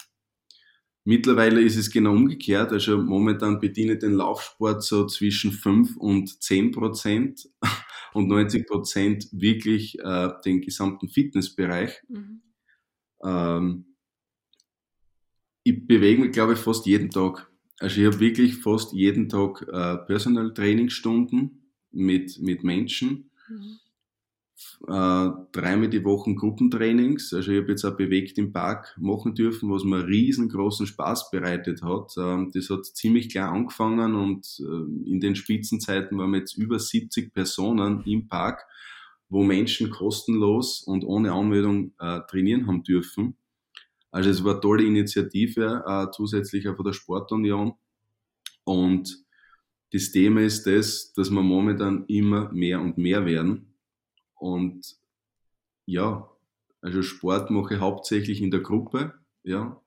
Mittlerweile 1.04 1.62
ist 1.62 1.76
es 1.76 1.92
genau 1.92 2.14
umgekehrt. 2.14 2.72
Also 2.72 2.98
momentan 2.98 3.60
bediene 3.60 3.94
ich 3.94 4.00
den 4.00 4.14
Laufsport 4.14 4.84
so 4.84 5.06
zwischen 5.06 5.52
5 5.52 5.98
und 5.98 6.42
10 6.42 6.72
Prozent 6.72 7.48
und 8.14 8.28
90 8.28 8.68
Prozent 8.68 9.28
wirklich 9.32 10.00
äh, 10.00 10.30
den 10.46 10.62
gesamten 10.62 11.10
Fitnessbereich. 11.10 12.02
Mhm. 12.08 12.42
Ähm, 13.24 13.86
ich 15.64 15.86
bewege 15.86 16.22
mich, 16.22 16.32
glaube 16.32 16.54
ich, 16.54 16.60
fast 16.60 16.86
jeden 16.86 17.10
Tag. 17.10 17.50
Also 17.80 18.02
ich 18.02 18.08
habe 18.08 18.20
wirklich 18.20 18.58
fast 18.58 18.94
jeden 18.94 19.30
Tag 19.30 19.62
äh, 19.72 19.98
Personal 20.06 20.54
Trainingsstunden 20.54 21.72
mit, 21.92 22.40
mit 22.40 22.64
Menschen. 22.64 23.32
Mhm 23.48 23.80
äh, 24.88 25.30
dreimal 25.52 25.90
die 25.90 26.04
Woche 26.04 26.34
Gruppentrainings. 26.34 27.34
Also 27.34 27.52
ich 27.52 27.62
habe 27.62 27.72
jetzt 27.72 27.86
auch 27.86 27.96
bewegt 27.96 28.38
im 28.38 28.52
Park 28.52 28.96
machen 29.00 29.36
dürfen, 29.36 29.72
was 29.72 29.84
mir 29.84 30.08
riesengroßen 30.08 30.88
Spaß 30.88 31.32
bereitet 31.32 31.82
hat. 31.82 32.14
Ähm, 32.18 32.52
das 32.54 32.70
hat 32.70 32.86
ziemlich 32.86 33.30
klar 33.30 33.52
angefangen 33.52 34.16
und 34.16 34.60
äh, 34.60 35.10
in 35.10 35.20
den 35.20 35.36
Spitzenzeiten 35.36 36.18
waren 36.18 36.32
wir 36.32 36.40
jetzt 36.40 36.58
über 36.58 36.80
70 36.80 37.34
Personen 37.34 38.04
im 38.06 38.28
Park, 38.28 38.66
wo 39.30 39.44
Menschen 39.44 39.90
kostenlos 39.90 40.82
und 40.84 41.04
ohne 41.04 41.32
Anmeldung 41.32 41.94
äh, 42.00 42.22
trainieren 42.30 42.68
haben 42.68 42.84
dürfen. 42.84 43.36
Also 44.12 44.30
es 44.30 44.44
war 44.44 44.54
eine 44.54 44.62
tolle 44.62 44.84
Initiative, 44.84 45.84
äh, 45.86 46.08
zusätzlich 46.12 46.68
auch 46.68 46.76
von 46.76 46.86
der 46.86 46.94
Sportunion. 46.94 47.74
Und 48.64 49.24
das 49.92 50.12
Thema 50.12 50.42
ist 50.42 50.66
das, 50.66 51.14
dass 51.14 51.30
wir 51.30 51.42
momentan 51.42 52.06
immer 52.08 52.52
mehr 52.52 52.82
und 52.82 52.98
mehr 52.98 53.26
werden. 53.26 53.69
Und 54.40 54.96
ja, 55.86 56.30
also 56.82 57.02
Sport 57.02 57.52
mache 57.52 57.76
ich 57.76 57.80
hauptsächlich 57.80 58.42
in 58.42 58.52
der 58.52 58.62
Gruppe, 58.62 59.14
ja. 59.44 59.82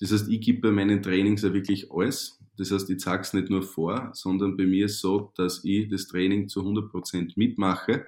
Das 0.00 0.12
heißt, 0.12 0.28
ich 0.28 0.40
gebe 0.40 0.60
bei 0.60 0.70
meinen 0.72 1.02
Trainings 1.02 1.42
ja 1.42 1.54
wirklich 1.54 1.90
alles. 1.90 2.40
Das 2.58 2.70
heißt, 2.70 2.90
ich 2.90 2.98
zeige 2.98 3.22
es 3.22 3.32
nicht 3.32 3.48
nur 3.48 3.62
vor, 3.62 4.10
sondern 4.12 4.56
bei 4.56 4.66
mir 4.66 4.86
ist 4.86 5.00
so, 5.00 5.32
dass 5.36 5.64
ich 5.64 5.88
das 5.88 6.08
Training 6.08 6.48
zu 6.48 6.60
100% 6.60 7.32
mitmache. 7.36 8.06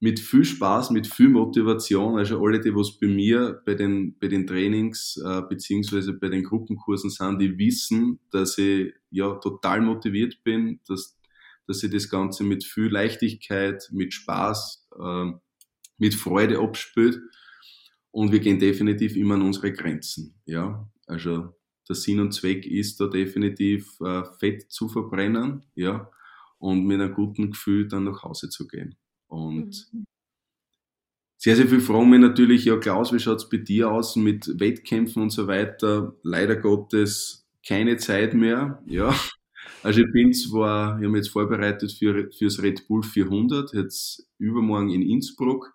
Mit 0.00 0.18
viel 0.18 0.44
Spaß, 0.44 0.90
mit 0.90 1.06
viel 1.06 1.28
Motivation. 1.28 2.18
Also 2.18 2.42
alle, 2.44 2.60
die 2.60 2.74
was 2.74 2.98
bei 2.98 3.06
mir 3.06 3.62
bei 3.64 3.74
den, 3.74 4.18
bei 4.18 4.26
den 4.28 4.46
Trainings 4.46 5.20
äh, 5.24 5.42
beziehungsweise 5.48 6.14
bei 6.14 6.28
den 6.28 6.42
Gruppenkursen 6.42 7.10
sind, 7.10 7.38
die 7.40 7.56
wissen, 7.58 8.18
dass 8.30 8.58
ich 8.58 8.92
ja 9.10 9.34
total 9.34 9.82
motiviert 9.82 10.42
bin, 10.42 10.80
dass 10.88 11.16
dass 11.66 11.80
sie 11.80 11.90
das 11.90 12.08
Ganze 12.08 12.44
mit 12.44 12.64
viel 12.64 12.88
Leichtigkeit, 12.88 13.88
mit 13.92 14.12
Spaß, 14.12 14.81
äh, 14.98 15.32
mit 15.98 16.14
Freude 16.14 16.58
abspült. 16.58 17.20
Und 18.10 18.32
wir 18.32 18.40
gehen 18.40 18.58
definitiv 18.58 19.16
immer 19.16 19.34
an 19.34 19.42
unsere 19.42 19.72
Grenzen. 19.72 20.34
Ja, 20.44 20.90
also 21.06 21.54
der 21.88 21.96
Sinn 21.96 22.20
und 22.20 22.32
Zweck 22.32 22.66
ist 22.66 23.00
da 23.00 23.06
definitiv 23.06 24.00
äh, 24.00 24.22
Fett 24.38 24.70
zu 24.70 24.88
verbrennen, 24.88 25.64
ja, 25.74 26.10
und 26.58 26.84
mit 26.86 27.00
einem 27.00 27.14
guten 27.14 27.50
Gefühl 27.50 27.88
dann 27.88 28.04
nach 28.04 28.22
Hause 28.22 28.48
zu 28.48 28.68
gehen. 28.68 28.96
Und 29.26 29.88
mhm. 29.92 30.04
sehr, 31.38 31.56
sehr 31.56 31.66
viel 31.66 31.80
fragen 31.80 32.10
mich 32.10 32.20
natürlich, 32.20 32.64
ja 32.64 32.76
Klaus, 32.76 33.12
wie 33.12 33.18
schaut's 33.18 33.48
bei 33.48 33.56
dir 33.56 33.90
aus 33.90 34.16
mit 34.16 34.60
Wettkämpfen 34.60 35.22
und 35.22 35.30
so 35.30 35.46
weiter? 35.46 36.14
Leider 36.22 36.56
Gottes 36.56 37.48
keine 37.66 37.96
Zeit 37.96 38.34
mehr, 38.34 38.82
ja. 38.86 39.14
Also 39.82 40.02
ich 40.02 40.12
bin 40.12 40.32
zwar, 40.32 40.98
ich 40.98 41.04
habe 41.04 41.08
mich 41.08 41.24
jetzt 41.24 41.32
vorbereitet 41.32 41.92
für, 41.92 42.30
fürs 42.30 42.62
Red 42.62 42.86
Bull 42.86 43.02
400, 43.02 43.74
jetzt 43.74 44.28
übermorgen 44.38 44.90
in 44.90 45.02
Innsbruck. 45.02 45.74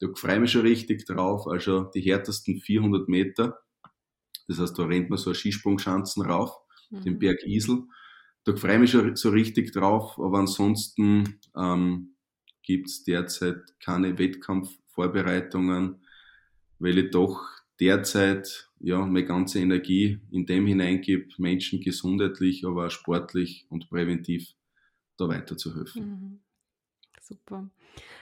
Da 0.00 0.08
freue 0.14 0.34
ich 0.34 0.40
mich 0.40 0.52
schon 0.52 0.62
richtig 0.62 1.04
drauf, 1.04 1.46
also 1.46 1.84
die 1.94 2.00
härtesten 2.00 2.60
400 2.60 3.08
Meter. 3.08 3.58
Das 4.48 4.58
heißt, 4.58 4.78
da 4.78 4.84
rennt 4.84 5.10
man 5.10 5.18
so 5.18 5.34
Skisprungschanzen 5.34 6.24
rauf, 6.24 6.50
mhm. 6.90 7.02
den 7.02 7.18
Berg 7.18 7.44
Isel. 7.44 7.84
Da 8.44 8.56
freue 8.56 8.74
ich 8.74 8.80
mich 8.80 8.90
schon 8.90 9.16
so 9.16 9.28
richtig 9.30 9.72
drauf, 9.72 10.18
aber 10.18 10.38
ansonsten 10.38 11.38
ähm, 11.56 12.16
gibt 12.62 12.88
es 12.88 13.04
derzeit 13.04 13.60
keine 13.80 14.18
Wettkampfvorbereitungen, 14.18 16.02
weil 16.78 16.98
ich 16.98 17.10
doch 17.10 17.40
derzeit 17.82 18.70
ja, 18.78 19.04
meine 19.04 19.24
ganze 19.24 19.58
Energie 19.58 20.20
in 20.30 20.46
dem 20.46 20.66
hineingebe, 20.66 21.28
Menschen 21.38 21.80
gesundheitlich, 21.80 22.64
aber 22.64 22.86
auch 22.86 22.90
sportlich 22.90 23.66
und 23.70 23.90
präventiv 23.90 24.54
da 25.18 25.28
weiterzuhelfen. 25.28 26.02
Mhm. 26.04 26.40
Super. 27.20 27.70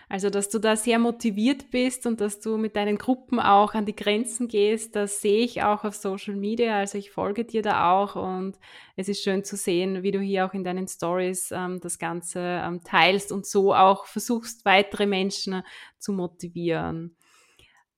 Also, 0.08 0.28
dass 0.28 0.48
du 0.48 0.58
da 0.58 0.76
sehr 0.76 0.98
motiviert 0.98 1.70
bist 1.70 2.06
und 2.06 2.20
dass 2.20 2.40
du 2.40 2.56
mit 2.56 2.74
deinen 2.74 2.98
Gruppen 2.98 3.38
auch 3.38 3.74
an 3.74 3.86
die 3.86 3.94
Grenzen 3.94 4.48
gehst, 4.48 4.96
das 4.96 5.20
sehe 5.20 5.44
ich 5.44 5.62
auch 5.62 5.84
auf 5.84 5.94
Social 5.94 6.36
Media. 6.36 6.78
Also, 6.78 6.98
ich 6.98 7.10
folge 7.10 7.44
dir 7.44 7.62
da 7.62 7.92
auch 7.92 8.16
und 8.16 8.58
es 8.96 9.08
ist 9.08 9.22
schön 9.22 9.44
zu 9.44 9.56
sehen, 9.56 10.02
wie 10.02 10.10
du 10.10 10.20
hier 10.20 10.46
auch 10.46 10.54
in 10.54 10.64
deinen 10.64 10.88
Stories 10.88 11.50
ähm, 11.52 11.80
das 11.80 11.98
Ganze 11.98 12.40
ähm, 12.40 12.82
teilst 12.82 13.30
und 13.30 13.46
so 13.46 13.74
auch 13.74 14.06
versuchst, 14.06 14.64
weitere 14.64 15.06
Menschen 15.06 15.62
zu 15.98 16.12
motivieren. 16.12 17.16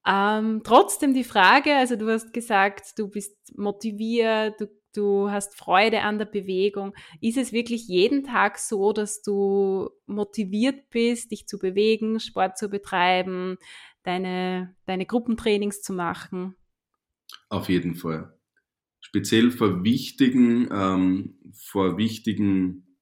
Ähm, 0.07 0.63
trotzdem 0.65 1.15
die 1.15 1.25
Frage, 1.25 1.75
also 1.77 1.97
du 1.97 2.09
hast 2.11 2.33
gesagt, 2.33 2.99
du 2.99 3.09
bist 3.09 3.37
motiviert, 3.57 4.61
du 4.61 4.67
du 4.95 5.31
hast 5.31 5.55
Freude 5.57 6.03
an 6.03 6.19
der 6.19 6.27
Bewegung. 6.27 6.95
Ist 7.21 7.37
es 7.37 7.53
wirklich 7.53 7.89
jeden 7.89 8.25
Tag 8.25 8.59
so, 8.59 8.93
dass 8.93 9.23
du 9.23 9.91
motiviert 10.07 10.91
bist, 10.91 11.31
dich 11.31 11.47
zu 11.47 11.59
bewegen, 11.59 12.21
Sport 12.21 12.59
zu 12.59 12.69
betreiben, 12.69 13.57
deine, 14.03 14.75
deine 14.87 15.07
Gruppentrainings 15.07 15.83
zu 15.83 15.93
machen? 15.93 16.57
Auf 17.49 17.69
jeden 17.69 17.95
Fall. 17.95 18.39
Speziell 19.01 19.51
vor 19.51 19.83
wichtigen, 19.83 20.69
ähm, 20.71 21.39
vor 21.55 21.97
wichtigen 21.97 22.99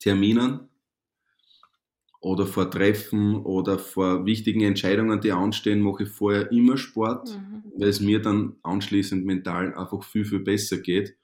Terminen 0.00 0.68
oder 2.20 2.46
vor 2.46 2.70
Treffen 2.70 3.36
oder 3.36 3.78
vor 3.78 4.26
wichtigen 4.26 4.62
Entscheidungen, 4.62 5.20
die 5.20 5.32
anstehen, 5.32 5.80
mache 5.80 6.04
ich 6.04 6.08
vorher 6.08 6.50
immer 6.50 6.76
Sport, 6.76 7.28
mhm. 7.30 7.62
weil 7.76 7.88
es 7.88 8.00
mir 8.00 8.20
dann 8.20 8.56
anschließend 8.62 9.24
mental 9.24 9.74
einfach 9.74 10.02
viel, 10.02 10.24
viel 10.24 10.40
besser 10.40 10.78
geht. 10.78 11.16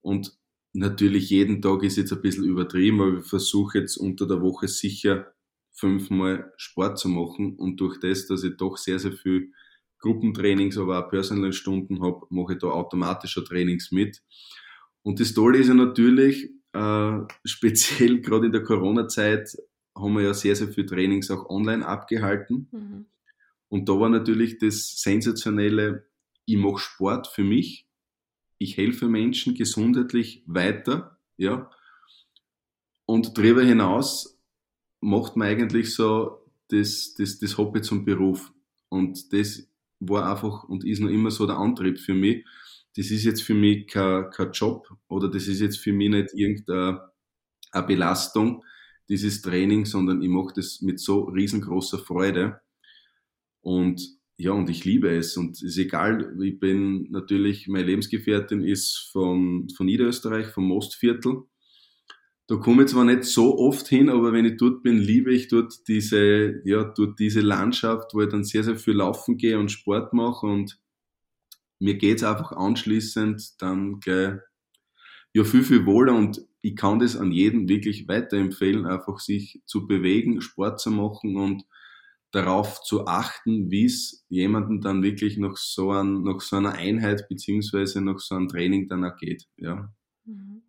Und 0.00 0.36
natürlich 0.72 1.30
jeden 1.30 1.62
Tag 1.62 1.82
ist 1.84 1.96
jetzt 1.96 2.12
ein 2.12 2.20
bisschen 2.20 2.44
übertrieben, 2.44 3.00
aber 3.00 3.18
ich 3.18 3.26
versuche 3.26 3.78
jetzt 3.78 3.96
unter 3.96 4.26
der 4.26 4.42
Woche 4.42 4.66
sicher 4.66 5.32
fünfmal 5.72 6.52
Sport 6.56 6.98
zu 6.98 7.08
machen 7.08 7.54
und 7.56 7.80
durch 7.80 8.00
das, 8.00 8.26
dass 8.26 8.42
ich 8.42 8.56
doch 8.56 8.76
sehr, 8.76 8.98
sehr 8.98 9.12
viel 9.12 9.52
Gruppentrainings, 10.00 10.78
aber 10.78 11.04
auch 11.04 11.10
Personal 11.10 11.52
Stunden 11.52 12.02
habe, 12.02 12.26
mache 12.30 12.54
ich 12.54 12.58
da 12.58 12.68
automatischer 12.68 13.44
Trainings 13.44 13.92
mit. 13.92 14.22
Und 15.02 15.20
das 15.20 15.34
Tolle 15.34 15.58
ist 15.58 15.68
ja 15.68 15.74
natürlich, 15.74 16.50
äh, 16.72 17.18
speziell 17.44 18.20
gerade 18.20 18.46
in 18.46 18.52
der 18.52 18.64
Corona-Zeit 18.64 19.56
haben 19.98 20.14
wir 20.14 20.22
ja 20.22 20.34
sehr, 20.34 20.56
sehr 20.56 20.68
viel 20.68 20.86
Trainings 20.86 21.30
auch 21.30 21.48
online 21.48 21.86
abgehalten. 21.86 22.68
Mhm. 22.70 23.06
Und 23.68 23.88
da 23.88 23.98
war 24.00 24.08
natürlich 24.08 24.58
das 24.58 25.00
Sensationelle, 25.00 26.06
ich 26.46 26.56
mache 26.56 26.78
Sport 26.78 27.26
für 27.26 27.44
mich, 27.44 27.86
ich 28.58 28.76
helfe 28.76 29.08
Menschen 29.08 29.54
gesundheitlich 29.54 30.42
weiter, 30.46 31.18
ja. 31.36 31.70
Und 33.04 33.38
darüber 33.38 33.62
hinaus 33.62 34.38
macht 35.00 35.36
man 35.36 35.48
eigentlich 35.48 35.94
so 35.94 36.44
das, 36.68 37.14
das, 37.14 37.38
das 37.38 37.56
Hobby 37.56 37.80
zum 37.82 38.04
Beruf. 38.04 38.52
Und 38.88 39.32
das 39.32 39.68
war 40.00 40.30
einfach 40.30 40.64
und 40.64 40.84
ist 40.84 41.00
noch 41.00 41.10
immer 41.10 41.30
so 41.30 41.46
der 41.46 41.56
Antrieb 41.56 41.98
für 41.98 42.14
mich. 42.14 42.44
Das 42.96 43.10
ist 43.10 43.24
jetzt 43.24 43.42
für 43.42 43.54
mich 43.54 43.86
kein, 43.86 44.30
kein 44.30 44.52
Job 44.52 44.88
oder 45.08 45.28
das 45.28 45.46
ist 45.46 45.60
jetzt 45.60 45.78
für 45.78 45.92
mich 45.92 46.10
nicht 46.10 46.34
irgendeine 46.34 47.10
Belastung, 47.86 48.64
dieses 49.08 49.42
Training, 49.42 49.86
sondern 49.86 50.22
ich 50.22 50.28
mache 50.28 50.54
das 50.56 50.82
mit 50.82 51.00
so 51.00 51.24
riesengroßer 51.24 51.98
Freude. 51.98 52.60
Und 53.60 54.18
ja, 54.36 54.52
und 54.52 54.70
ich 54.70 54.84
liebe 54.84 55.10
es. 55.10 55.36
Und 55.36 55.56
es 55.56 55.62
ist 55.62 55.78
egal, 55.78 56.36
ich 56.40 56.60
bin 56.60 57.10
natürlich, 57.10 57.66
meine 57.66 57.86
Lebensgefährtin 57.86 58.62
ist 58.62 59.10
von, 59.12 59.68
von 59.76 59.86
Niederösterreich, 59.86 60.46
vom 60.46 60.64
Mostviertel. 60.64 61.42
Da 62.46 62.56
komme 62.56 62.84
ich 62.84 62.90
zwar 62.90 63.04
nicht 63.04 63.24
so 63.24 63.58
oft 63.58 63.88
hin, 63.88 64.08
aber 64.08 64.32
wenn 64.32 64.46
ich 64.46 64.56
dort 64.56 64.82
bin, 64.82 64.96
liebe 64.96 65.34
ich 65.34 65.48
dort 65.48 65.86
diese, 65.88 66.62
ja, 66.64 66.84
dort 66.84 67.18
diese 67.18 67.40
Landschaft, 67.40 68.14
wo 68.14 68.22
ich 68.22 68.28
dann 68.30 68.44
sehr, 68.44 68.64
sehr 68.64 68.76
viel 68.76 68.94
laufen 68.94 69.36
gehe 69.36 69.58
und 69.58 69.70
Sport 69.70 70.14
mache 70.14 70.46
und 70.46 70.80
mir 71.80 71.96
geht's 71.96 72.22
einfach 72.22 72.52
anschließend 72.52 73.60
dann 73.60 74.00
gleich, 74.00 74.38
ja, 75.34 75.44
viel, 75.44 75.62
viel 75.62 75.84
wohler 75.84 76.14
und 76.14 76.47
ich 76.60 76.76
kann 76.76 76.98
das 76.98 77.16
an 77.16 77.32
jeden 77.32 77.68
wirklich 77.68 78.08
weiterempfehlen, 78.08 78.86
einfach 78.86 79.18
sich 79.20 79.62
zu 79.66 79.86
bewegen, 79.86 80.40
Sport 80.40 80.80
zu 80.80 80.90
machen 80.90 81.36
und 81.36 81.64
darauf 82.30 82.82
zu 82.82 83.06
achten, 83.06 83.70
wie 83.70 83.86
es 83.86 84.26
jemanden 84.28 84.80
dann 84.80 85.02
wirklich 85.02 85.38
nach 85.38 85.56
so, 85.56 85.92
ein, 85.92 86.22
nach 86.22 86.40
so 86.40 86.56
einer 86.56 86.72
Einheit 86.72 87.26
beziehungsweise 87.28 88.02
nach 88.02 88.18
so 88.18 88.34
einem 88.34 88.48
Training 88.48 88.86
dann 88.88 89.04
auch 89.04 89.16
geht. 89.16 89.46
Ja. 89.56 89.92
Mhm. 90.24 90.62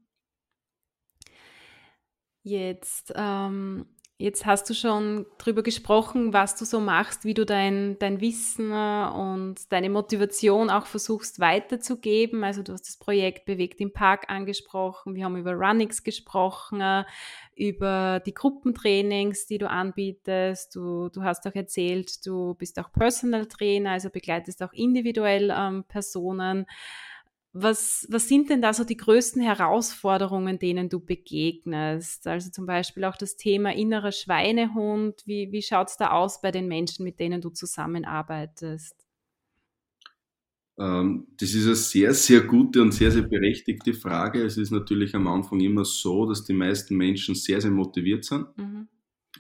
Jetzt, 2.43 3.12
ähm, 3.15 3.86
jetzt 4.19 4.45
hast 4.45 4.69
du 4.69 4.73
schon 4.73 5.25
darüber 5.38 5.63
gesprochen, 5.63 6.34
was 6.34 6.58
du 6.58 6.65
so 6.65 6.82
machst, 6.82 7.23
wie 7.23 7.34
du 7.34 7.45
dein, 7.45 7.97
dein 7.99 8.19
Wissen 8.19 8.69
äh, 8.71 9.10
und 9.10 9.71
deine 9.71 9.89
Motivation 9.89 10.69
auch 10.69 10.86
versuchst 10.86 11.39
weiterzugeben. 11.39 12.43
Also 12.43 12.62
du 12.62 12.73
hast 12.73 12.86
das 12.86 12.97
Projekt 12.97 13.45
Bewegt 13.45 13.79
im 13.79 13.93
Park 13.93 14.29
angesprochen, 14.29 15.15
wir 15.15 15.23
haben 15.23 15.38
über 15.38 15.53
Runnings 15.53 16.03
gesprochen, 16.03 16.82
äh, 16.82 17.05
über 17.55 18.21
die 18.25 18.34
Gruppentrainings, 18.34 19.47
die 19.47 19.58
du 19.58 19.69
anbietest. 19.69 20.75
Du, 20.75 21.08
du 21.08 21.23
hast 21.23 21.47
auch 21.47 21.55
erzählt, 21.55 22.25
du 22.25 22.55
bist 22.55 22.77
auch 22.77 22.91
Personal 22.91 23.45
Trainer, 23.45 23.91
also 23.91 24.10
begleitest 24.10 24.62
auch 24.62 24.73
individuell 24.73 25.53
ähm, 25.58 25.86
Personen. 25.88 26.65
Was, 27.52 28.06
was 28.10 28.28
sind 28.28 28.50
denn 28.52 28.62
da 28.62 28.74
so 28.74 28.84
die 28.84 28.98
größten 28.98 29.42
Herausforderungen, 29.42 30.60
denen 30.60 30.88
du 30.88 31.00
begegnest? 31.00 32.28
Also 32.28 32.52
zum 32.52 32.68
Beispiel 32.68 33.04
auch 33.06 33.18
das 33.18 33.38
Thema 33.38 33.74
innerer 33.74 34.12
Schweinehund. 34.12 35.24
Wie, 35.26 35.52
wie 35.52 35.64
schaut 35.64 35.90
es 35.90 35.98
da 35.98 36.12
aus 36.12 36.42
bei 36.42 36.52
den 36.52 36.68
Menschen, 36.68 37.04
mit 37.04 37.20
denen 37.20 37.42
du 37.42 37.50
zusammenarbeitest? 37.50 38.96
Ähm, 40.80 41.28
das 41.38 41.54
ist 41.54 41.66
eine 41.66 41.76
sehr, 41.76 42.14
sehr 42.14 42.42
gute 42.42 42.82
und 42.82 42.94
sehr, 42.94 43.12
sehr 43.12 43.24
berechtigte 43.24 43.94
Frage. 43.94 44.44
Es 44.44 44.58
ist 44.58 44.72
natürlich 44.72 45.16
am 45.16 45.28
Anfang 45.28 45.60
immer 45.60 45.84
so, 45.84 46.28
dass 46.28 46.46
die 46.46 46.54
meisten 46.54 46.96
Menschen 46.96 47.34
sehr, 47.34 47.60
sehr 47.60 47.72
motiviert 47.72 48.26
sind. 48.26 48.46
Mhm. 48.58 48.88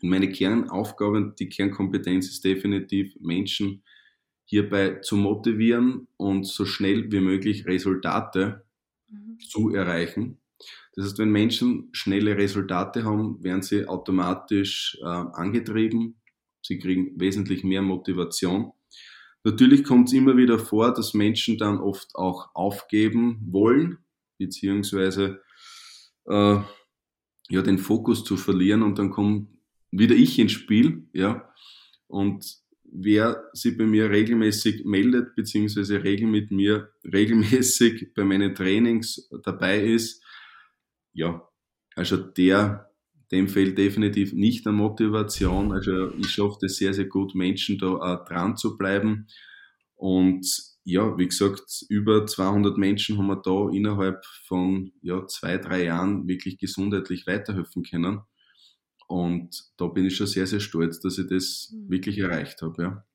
Und 0.01 0.09
meine 0.09 0.29
Kernaufgabe, 0.29 1.33
die 1.37 1.47
Kernkompetenz 1.47 2.27
ist 2.27 2.43
definitiv, 2.43 3.15
Menschen 3.19 3.83
hierbei 4.49 4.95
zu 5.01 5.15
motivieren 5.15 6.07
und 6.17 6.47
so 6.47 6.65
schnell 6.65 7.11
wie 7.11 7.19
möglich 7.19 7.67
Resultate 7.67 8.65
mhm. 9.07 9.37
zu 9.39 9.75
erreichen. 9.75 10.39
Das 10.95 11.05
heißt, 11.05 11.19
wenn 11.19 11.29
Menschen 11.29 11.89
schnelle 11.91 12.35
Resultate 12.35 13.03
haben, 13.03 13.43
werden 13.43 13.61
sie 13.61 13.87
automatisch 13.87 14.97
äh, 15.01 15.05
angetrieben, 15.05 16.15
sie 16.63 16.79
kriegen 16.79 17.11
wesentlich 17.19 17.63
mehr 17.63 17.83
Motivation. 17.83 18.71
Natürlich 19.43 19.83
kommt 19.83 20.07
es 20.07 20.13
immer 20.13 20.35
wieder 20.35 20.57
vor, 20.57 20.95
dass 20.95 21.13
Menschen 21.13 21.59
dann 21.59 21.77
oft 21.77 22.15
auch 22.15 22.49
aufgeben 22.55 23.39
wollen, 23.51 23.99
beziehungsweise 24.39 25.41
äh, 26.25 26.57
ja, 27.49 27.61
den 27.61 27.77
Fokus 27.77 28.23
zu 28.23 28.35
verlieren 28.35 28.81
und 28.81 28.97
dann 28.97 29.11
kommt 29.11 29.47
wieder 29.91 30.15
ich 30.15 30.39
ins 30.39 30.53
Spiel, 30.53 31.07
ja. 31.13 31.53
Und 32.07 32.63
wer 32.91 33.43
sich 33.53 33.77
bei 33.77 33.85
mir 33.85 34.09
regelmäßig 34.09 34.85
meldet, 34.85 35.35
beziehungsweise 35.35 36.03
regel 36.03 36.27
mit 36.27 36.51
mir 36.51 36.91
regelmäßig 37.03 38.13
bei 38.13 38.23
meinen 38.23 38.55
Trainings 38.55 39.29
dabei 39.43 39.83
ist, 39.83 40.23
ja, 41.13 41.47
also 41.95 42.17
der, 42.17 42.91
dem 43.31 43.47
fehlt 43.47 43.77
definitiv 43.77 44.33
nicht 44.33 44.65
an 44.67 44.75
Motivation. 44.75 45.71
Also 45.73 46.13
ich 46.15 46.29
schaffe 46.29 46.65
es 46.65 46.77
sehr, 46.77 46.93
sehr 46.93 47.05
gut, 47.05 47.35
Menschen 47.35 47.77
da 47.77 47.87
auch 47.87 48.25
dran 48.25 48.55
zu 48.57 48.77
bleiben. 48.77 49.27
Und 49.95 50.47
ja, 50.85 51.17
wie 51.17 51.27
gesagt, 51.27 51.85
über 51.89 52.25
200 52.25 52.77
Menschen 52.77 53.17
haben 53.17 53.27
wir 53.27 53.41
da 53.43 53.69
innerhalb 53.69 54.23
von 54.47 54.91
ja, 55.01 55.27
zwei, 55.27 55.57
drei 55.57 55.83
Jahren 55.83 56.27
wirklich 56.27 56.57
gesundheitlich 56.57 57.27
weiterhelfen 57.27 57.83
können. 57.83 58.21
Und 59.09 59.71
da 59.77 59.87
bin 59.87 60.05
ich 60.05 60.15
schon 60.15 60.27
sehr, 60.27 60.45
sehr 60.45 60.59
stolz, 60.59 60.99
dass 60.99 61.17
ich 61.17 61.25
das 61.25 61.73
mhm. 61.73 61.89
wirklich 61.89 62.19
erreicht 62.19 62.61
habe, 62.61 62.83
ja. 62.83 63.05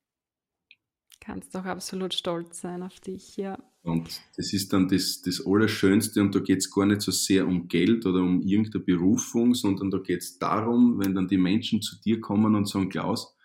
Kannst 1.20 1.54
doch 1.54 1.64
absolut 1.64 2.12
stolz 2.12 2.60
sein 2.60 2.82
auf 2.82 2.98
dich, 2.98 3.36
ja. 3.36 3.56
Und 3.82 4.20
das 4.36 4.52
ist 4.52 4.72
dann 4.72 4.88
das, 4.88 5.22
das 5.22 5.46
Allerschönste 5.46 6.20
und 6.20 6.34
da 6.34 6.40
geht 6.40 6.58
es 6.58 6.70
gar 6.70 6.84
nicht 6.84 7.00
so 7.00 7.12
sehr 7.12 7.46
um 7.46 7.68
Geld 7.68 8.06
oder 8.06 8.20
um 8.20 8.42
irgendeine 8.42 8.82
Berufung, 8.82 9.54
sondern 9.54 9.92
da 9.92 9.98
geht 9.98 10.22
es 10.22 10.36
darum, 10.36 10.98
wenn 10.98 11.14
dann 11.14 11.28
die 11.28 11.38
Menschen 11.38 11.80
zu 11.80 11.94
dir 12.00 12.20
kommen 12.20 12.56
und 12.56 12.68
sagen, 12.68 12.88
Klaus, 12.88 13.36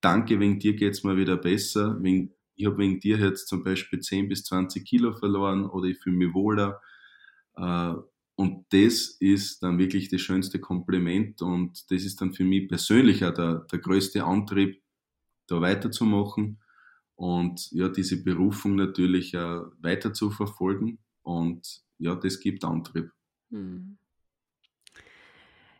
danke, 0.00 0.38
wegen 0.38 0.60
dir 0.60 0.76
geht 0.76 0.92
es 0.92 1.02
mir 1.02 1.16
wieder 1.16 1.36
besser, 1.36 2.00
wegen, 2.00 2.34
ich 2.54 2.66
habe 2.66 2.78
wegen 2.78 3.00
dir 3.00 3.18
jetzt 3.18 3.48
zum 3.48 3.64
Beispiel 3.64 3.98
10 3.98 4.28
bis 4.28 4.44
20 4.44 4.84
Kilo 4.84 5.12
verloren 5.12 5.66
oder 5.66 5.88
ich 5.88 5.98
fühle 5.98 6.18
mich 6.18 6.34
wohler. 6.34 6.80
Äh, 7.56 7.94
und 8.36 8.66
das 8.70 9.16
ist 9.20 9.62
dann 9.62 9.78
wirklich 9.78 10.08
das 10.08 10.20
schönste 10.20 10.58
Kompliment 10.58 11.40
und 11.42 11.90
das 11.90 12.04
ist 12.04 12.20
dann 12.20 12.32
für 12.32 12.44
mich 12.44 12.68
persönlich 12.68 13.24
auch 13.24 13.34
der, 13.34 13.66
der 13.70 13.78
größte 13.78 14.24
Antrieb, 14.24 14.82
da 15.46 15.60
weiterzumachen 15.60 16.58
und 17.14 17.70
ja, 17.70 17.88
diese 17.88 18.22
Berufung 18.22 18.74
natürlich 18.74 19.34
äh, 19.34 19.60
weiter 19.80 20.12
zu 20.12 20.30
verfolgen 20.30 20.98
und 21.22 21.82
ja, 21.98 22.14
das 22.16 22.40
gibt 22.40 22.64
Antrieb. 22.64 23.10
Hm. 23.50 23.98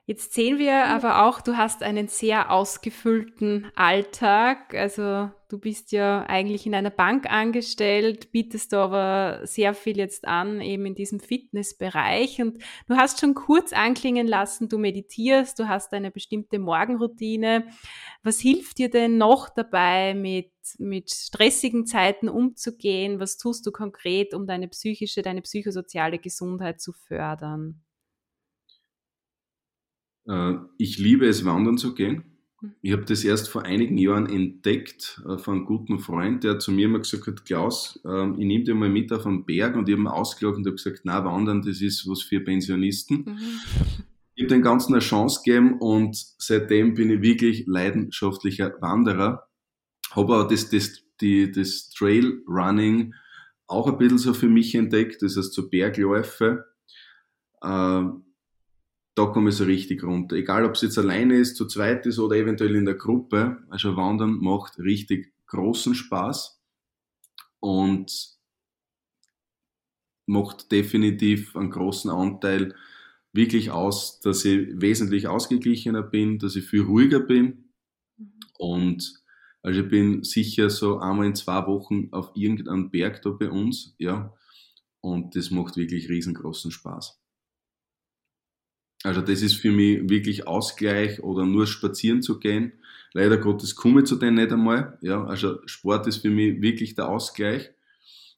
Jetzt 0.07 0.35
sehen 0.35 0.59
wir 0.59 0.85
aber 0.85 1.25
auch, 1.25 1.41
du 1.41 1.57
hast 1.57 1.83
einen 1.83 2.09
sehr 2.09 2.51
ausgefüllten 2.51 3.71
Alltag. 3.75 4.75
Also 4.75 5.31
du 5.49 5.59
bist 5.59 5.93
ja 5.93 6.27
eigentlich 6.27 6.67
in 6.67 6.75
einer 6.75 6.91
Bank 6.91 7.25
angestellt, 7.31 8.31
bietest 8.31 8.75
aber 8.75 9.41
sehr 9.45 9.73
viel 9.73 9.97
jetzt 9.97 10.29
an, 10.29 10.61
eben 10.61 10.85
in 10.85 10.95
diesem 10.95 11.21
Fitnessbereich. 11.21 12.43
Und 12.43 12.63
du 12.87 12.97
hast 12.97 13.19
schon 13.19 13.33
kurz 13.33 13.73
anklingen 13.73 14.27
lassen, 14.27 14.69
du 14.69 14.77
meditierst, 14.77 15.59
du 15.59 15.69
hast 15.69 15.95
eine 15.95 16.11
bestimmte 16.11 16.59
Morgenroutine. 16.59 17.67
Was 18.23 18.41
hilft 18.41 18.77
dir 18.77 18.91
denn 18.91 19.17
noch 19.17 19.49
dabei, 19.49 20.13
mit, 20.13 20.53
mit 20.77 21.13
stressigen 21.13 21.87
Zeiten 21.87 22.29
umzugehen? 22.29 23.21
Was 23.21 23.39
tust 23.39 23.67
du 23.67 23.73
konkret, 23.73 24.35
um 24.35 24.47
deine 24.47 24.69
psychische, 24.69 25.23
deine 25.23 25.41
psychosoziale 25.41 26.19
Gesundheit 26.19 26.83
zu 26.83 26.93
fördern? 26.93 27.81
Äh, 30.27 30.55
ich 30.79 30.99
liebe 30.99 31.27
es, 31.27 31.45
wandern 31.45 31.79
zu 31.79 31.95
gehen. 31.95 32.25
Ich 32.81 32.93
habe 32.93 33.05
das 33.05 33.25
erst 33.25 33.49
vor 33.49 33.65
einigen 33.65 33.99
Jahren 33.99 34.27
entdeckt 34.27 35.23
äh, 35.29 35.39
von 35.39 35.57
einem 35.57 35.67
guten 35.67 35.99
Freund, 35.99 36.45
der 36.45 36.59
zu 36.59 36.73
mir 36.73 36.87
immer 36.87 37.01
gesagt 37.01 37.27
hat, 37.27 37.45
Klaus, 37.45 38.01
ähm, 38.05 38.37
ich 38.39 38.47
nehme 38.47 38.65
dich 38.65 38.75
mal 38.75 38.89
mit 38.89 39.13
auf 39.13 39.27
einen 39.27 39.45
Berg 39.45 39.77
und 39.77 39.89
ich 39.89 39.95
habe 39.95 40.03
mir 40.03 40.13
ausgelacht 40.13 40.57
und 40.57 40.67
habe 40.67 40.77
gesagt, 40.77 41.01
na 41.05 41.25
wandern, 41.25 41.63
das 41.63 41.81
ist 41.81 42.09
was 42.09 42.23
für 42.23 42.41
Pensionisten. 42.41 43.25
Mhm. 43.27 43.61
Ich 44.35 44.45
habe 44.45 44.55
den 44.55 44.63
Ganzen 44.63 44.95
eine 44.95 45.01
Chance 45.01 45.43
gegeben 45.45 45.79
und 45.79 46.17
seitdem 46.39 46.95
bin 46.95 47.11
ich 47.11 47.23
wirklich 47.23 47.67
leidenschaftlicher 47.67 48.75
Wanderer. 48.81 49.47
Habe 50.11 50.35
aber 50.35 50.49
das, 50.49 50.71
das, 50.71 51.03
die, 51.21 51.53
das 51.53 51.91
Trail 51.91 52.43
Running 52.49 53.15
auch 53.67 53.87
ein 53.87 53.99
bisschen 53.99 54.19
so 54.19 54.35
für 54.35 54.49
mich 54.49 54.75
entdeckt, 54.75 55.23
das 55.23 55.37
heißt 55.37 55.53
so 55.53 55.69
Bergläufe. 55.69 56.67
Äh, 57.63 58.03
da 59.15 59.27
komme 59.27 59.51
ich 59.51 59.57
so 59.57 59.65
richtig 59.65 60.03
runter. 60.03 60.37
Egal, 60.37 60.65
ob 60.65 60.73
es 60.73 60.83
jetzt 60.83 60.99
alleine 60.99 61.37
ist, 61.37 61.57
zu 61.57 61.67
zweit 61.67 62.07
ist 62.07 62.19
oder 62.19 62.37
eventuell 62.37 62.75
in 62.75 62.85
der 62.85 62.95
Gruppe. 62.95 63.63
Also 63.71 63.97
Wandern 63.97 64.39
macht 64.41 64.79
richtig 64.79 65.33
großen 65.47 65.95
Spaß 65.95 66.61
und 67.61 68.35
macht 70.27 70.73
definitiv 70.73 71.55
einen 71.55 71.71
großen 71.71 72.11
Anteil 72.11 72.75
wirklich 73.33 73.71
aus, 73.71 74.21
dass 74.21 74.45
ich 74.45 74.69
wesentlich 74.81 75.29
ausgeglichener 75.29 76.03
bin, 76.03 76.39
dass 76.39 76.57
ich 76.57 76.67
viel 76.67 76.83
ruhiger 76.83 77.21
bin 77.21 77.71
und 78.59 79.23
also 79.63 79.81
ich 79.81 79.89
bin 79.89 80.23
sicher 80.23 80.71
so 80.71 80.99
einmal 80.99 81.27
in 81.27 81.35
zwei 81.35 81.67
Wochen 81.67 82.09
auf 82.13 82.33
irgendeinem 82.35 82.91
Berg 82.91 83.23
da 83.23 83.31
bei 83.31 83.51
uns, 83.51 83.95
ja, 83.99 84.35
und 85.01 85.37
das 85.37 85.51
macht 85.51 85.77
wirklich 85.77 86.09
riesengroßen 86.09 86.71
Spaß. 86.71 87.24
Also 89.05 89.21
das 89.21 89.43
ist 89.43 89.57
für 89.57 89.71
mich 89.71 90.09
wirklich 90.09 90.49
Ausgleich 90.49 91.23
oder 91.23 91.45
nur 91.45 91.67
spazieren 91.67 92.23
zu 92.23 92.39
gehen. 92.39 92.73
Leider 93.13 93.37
Gottes 93.37 93.77
komme 93.77 94.01
ich 94.01 94.07
zu 94.07 94.17
denen 94.17 94.37
nicht 94.37 94.51
einmal. 94.51 94.99
Ja, 95.03 95.25
also 95.25 95.59
Sport 95.67 96.07
ist 96.07 96.17
für 96.19 96.31
mich 96.31 96.61
wirklich 96.63 96.95
der 96.95 97.09
Ausgleich. 97.09 97.71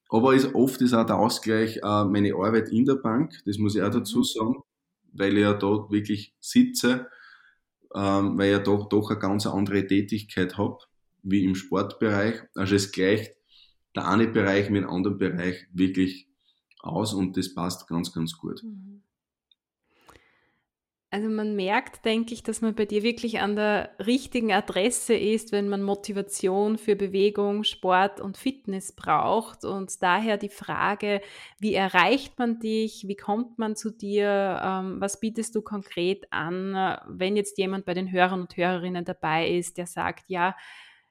Aber 0.08 0.34
ist, 0.34 0.54
oft 0.54 0.80
ist 0.82 0.92
auch 0.92 1.06
der 1.06 1.18
Ausgleich 1.18 1.78
äh, 1.78 2.04
meine 2.04 2.34
Arbeit 2.34 2.68
in 2.70 2.84
der 2.84 2.96
Bank. 2.96 3.32
Das 3.46 3.58
muss 3.58 3.76
ich 3.76 3.82
auch 3.82 3.90
dazu 3.90 4.18
mhm. 4.18 4.24
sagen, 4.24 4.54
weil 5.12 5.34
ich 5.34 5.42
ja 5.42 5.54
dort 5.54 5.92
wirklich 5.92 6.34
sitze, 6.40 7.06
ähm, 7.94 8.36
weil 8.36 8.46
ich 8.46 8.52
ja 8.52 8.58
doch, 8.58 8.88
doch 8.88 9.10
eine 9.10 9.20
ganz 9.20 9.46
andere 9.46 9.86
Tätigkeit 9.86 10.58
habe 10.58 10.78
wie 11.22 11.44
im 11.44 11.54
Sportbereich. 11.54 12.42
Also 12.56 12.74
es 12.74 12.90
gleicht 12.90 13.36
der 13.94 14.08
eine 14.08 14.26
Bereich 14.26 14.68
mit 14.68 14.82
dem 14.82 14.90
anderen 14.90 15.16
Bereich 15.16 15.66
wirklich 15.72 16.28
aus 16.80 17.14
und 17.14 17.36
das 17.36 17.54
passt 17.54 17.88
ganz, 17.88 18.12
ganz 18.12 18.36
gut. 18.36 18.62
Mhm. 18.64 18.95
Also 21.08 21.28
man 21.28 21.54
merkt, 21.54 22.04
denke 22.04 22.34
ich, 22.34 22.42
dass 22.42 22.62
man 22.62 22.74
bei 22.74 22.84
dir 22.84 23.04
wirklich 23.04 23.38
an 23.40 23.54
der 23.54 23.90
richtigen 24.04 24.52
Adresse 24.52 25.14
ist, 25.14 25.52
wenn 25.52 25.68
man 25.68 25.82
Motivation 25.82 26.78
für 26.78 26.96
Bewegung, 26.96 27.62
Sport 27.62 28.20
und 28.20 28.36
Fitness 28.36 28.90
braucht. 28.92 29.64
Und 29.64 30.02
daher 30.02 30.36
die 30.36 30.48
Frage, 30.48 31.20
wie 31.60 31.74
erreicht 31.74 32.38
man 32.40 32.58
dich? 32.58 33.06
Wie 33.06 33.14
kommt 33.14 33.56
man 33.56 33.76
zu 33.76 33.90
dir? 33.90 34.60
Ähm, 34.62 35.00
was 35.00 35.20
bietest 35.20 35.54
du 35.54 35.62
konkret 35.62 36.26
an, 36.32 36.98
wenn 37.06 37.36
jetzt 37.36 37.56
jemand 37.56 37.84
bei 37.84 37.94
den 37.94 38.10
Hörern 38.10 38.40
und 38.40 38.56
Hörerinnen 38.56 39.04
dabei 39.04 39.48
ist, 39.48 39.78
der 39.78 39.86
sagt, 39.86 40.28
ja, 40.28 40.56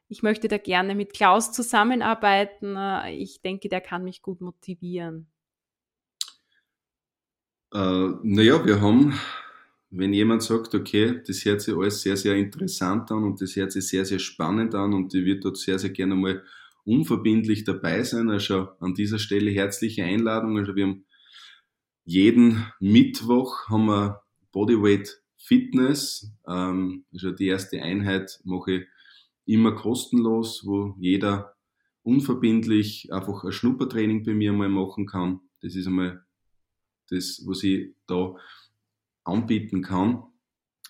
ich 0.09 0.21
möchte 0.21 0.49
da 0.49 0.57
gerne 0.57 0.93
mit 0.93 1.13
Klaus 1.13 1.53
zusammenarbeiten. 1.53 2.77
Ich 3.07 3.41
denke, 3.41 3.69
der 3.69 3.81
kann 3.81 4.03
mich 4.03 4.21
gut 4.21 4.41
motivieren. 4.41 5.27
Äh, 7.73 8.09
naja, 8.21 8.63
wir 8.65 8.81
haben 8.81 9.19
wenn 9.97 10.13
jemand 10.13 10.43
sagt, 10.43 10.75
okay, 10.75 11.21
das 11.25 11.45
hört 11.45 11.61
sich 11.61 11.75
alles 11.75 12.01
sehr, 12.01 12.17
sehr 12.17 12.35
interessant 12.35 13.11
an 13.11 13.23
und 13.23 13.41
das 13.41 13.55
hört 13.55 13.71
sich 13.71 13.87
sehr, 13.87 14.05
sehr 14.05 14.19
spannend 14.19 14.75
an 14.75 14.93
und 14.93 15.13
ich 15.13 15.25
würde 15.25 15.39
dort 15.41 15.57
sehr, 15.57 15.79
sehr 15.79 15.91
gerne 15.91 16.15
mal 16.15 16.43
unverbindlich 16.83 17.63
dabei 17.63 18.03
sein. 18.03 18.29
Also 18.29 18.69
an 18.79 18.93
dieser 18.93 19.19
Stelle 19.19 19.51
herzliche 19.51 20.03
Einladung. 20.03 20.57
Also 20.57 20.75
wir 20.75 20.85
haben 20.85 21.05
jeden 22.03 22.65
Mittwoch 22.79 23.67
haben 23.67 23.85
wir 23.85 24.21
Bodyweight 24.51 25.21
Fitness. 25.37 26.31
Ähm, 26.47 27.05
also 27.11 27.31
die 27.31 27.47
erste 27.47 27.81
Einheit 27.81 28.39
mache 28.43 28.71
ich 28.71 28.87
immer 29.45 29.73
kostenlos, 29.73 30.63
wo 30.65 30.95
jeder 30.99 31.55
unverbindlich 32.03 33.11
einfach 33.11 33.43
ein 33.43 33.51
Schnuppertraining 33.51 34.23
bei 34.23 34.33
mir 34.33 34.53
mal 34.53 34.69
machen 34.69 35.05
kann. 35.05 35.39
Das 35.61 35.75
ist 35.75 35.87
einmal 35.87 36.25
das, 37.09 37.43
was 37.45 37.63
ich 37.63 37.95
da 38.07 38.35
anbieten 39.25 39.81
kann. 39.81 40.23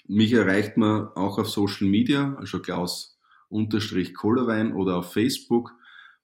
Mich 0.08 0.34
erreicht 0.34 0.78
man 0.78 1.08
auch 1.16 1.40
auf 1.40 1.50
Social 1.50 1.88
Media, 1.88 2.36
also 2.36 2.62
Klaus 2.62 3.20
unterstrich 3.50 4.14
Kohlerwein 4.14 4.74
oder 4.74 4.98
auf 4.98 5.14
Facebook. 5.14 5.72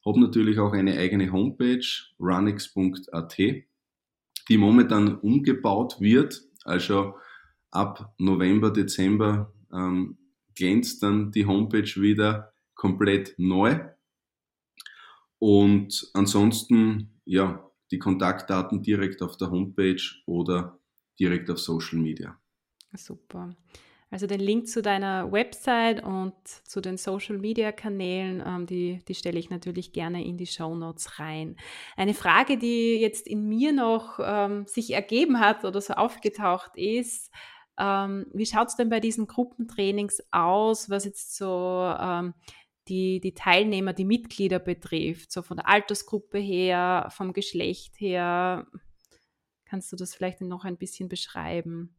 Habe 0.05 0.19
natürlich 0.19 0.59
auch 0.59 0.73
eine 0.73 0.97
eigene 0.97 1.31
Homepage, 1.31 1.85
runix.at, 2.19 3.37
die 3.37 4.57
momentan 4.57 5.15
umgebaut 5.15 5.99
wird. 5.99 6.43
Also 6.63 7.15
ab 7.71 8.13
November, 8.17 8.71
Dezember 8.71 9.53
ähm, 9.73 10.17
glänzt 10.55 11.01
dann 11.01 11.31
die 11.31 11.45
Homepage 11.45 12.01
wieder 12.01 12.53
komplett 12.75 13.35
neu. 13.37 13.79
Und 15.39 16.09
ansonsten, 16.13 17.19
ja, 17.25 17.67
die 17.91 17.99
Kontaktdaten 17.99 18.83
direkt 18.83 19.21
auf 19.21 19.37
der 19.37 19.49
Homepage 19.49 20.01
oder 20.25 20.79
direkt 21.21 21.49
auf 21.49 21.59
Social 21.59 21.99
Media. 21.99 22.37
Super. 22.93 23.55
Also 24.09 24.27
den 24.27 24.41
Link 24.41 24.67
zu 24.67 24.81
deiner 24.81 25.31
Website 25.31 26.03
und 26.03 26.33
zu 26.45 26.81
den 26.81 26.97
Social 26.97 27.37
Media 27.37 27.71
Kanälen, 27.71 28.43
ähm, 28.45 28.65
die, 28.65 28.99
die 29.07 29.15
stelle 29.15 29.39
ich 29.39 29.49
natürlich 29.49 29.93
gerne 29.93 30.25
in 30.25 30.37
die 30.37 30.47
Show 30.47 30.75
Notes 30.75 31.17
rein. 31.17 31.55
Eine 31.95 32.13
Frage, 32.13 32.57
die 32.57 32.97
jetzt 32.97 33.25
in 33.25 33.47
mir 33.47 33.71
noch 33.71 34.19
ähm, 34.21 34.65
sich 34.67 34.91
ergeben 34.91 35.39
hat 35.39 35.63
oder 35.63 35.79
so 35.79 35.93
aufgetaucht 35.93 36.75
ist, 36.75 37.31
ähm, 37.79 38.25
wie 38.33 38.45
schaut 38.45 38.67
es 38.67 38.75
denn 38.75 38.89
bei 38.89 38.99
diesen 38.99 39.27
Gruppentrainings 39.27 40.21
aus, 40.31 40.89
was 40.89 41.05
jetzt 41.05 41.37
so 41.37 41.95
ähm, 41.97 42.33
die, 42.89 43.21
die 43.21 43.33
Teilnehmer, 43.33 43.93
die 43.93 44.03
Mitglieder 44.03 44.59
betrifft, 44.59 45.31
so 45.31 45.41
von 45.41 45.55
der 45.55 45.69
Altersgruppe 45.69 46.37
her, 46.37 47.07
vom 47.15 47.31
Geschlecht 47.31 47.93
her? 47.97 48.67
Kannst 49.71 49.89
du 49.93 49.95
das 49.95 50.13
vielleicht 50.13 50.41
noch 50.41 50.65
ein 50.65 50.75
bisschen 50.75 51.07
beschreiben? 51.07 51.95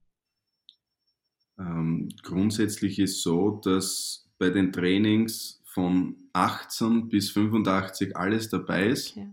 Ähm, 1.58 2.10
grundsätzlich 2.22 2.98
ist 2.98 3.22
so, 3.22 3.62
dass 3.64 4.28
bei 4.36 4.50
den 4.50 4.74
Trainings 4.74 5.62
von 5.64 6.18
18 6.34 7.08
bis 7.08 7.30
85 7.30 8.14
alles 8.14 8.50
dabei 8.50 8.88
ist. 8.88 9.12
Okay. 9.12 9.32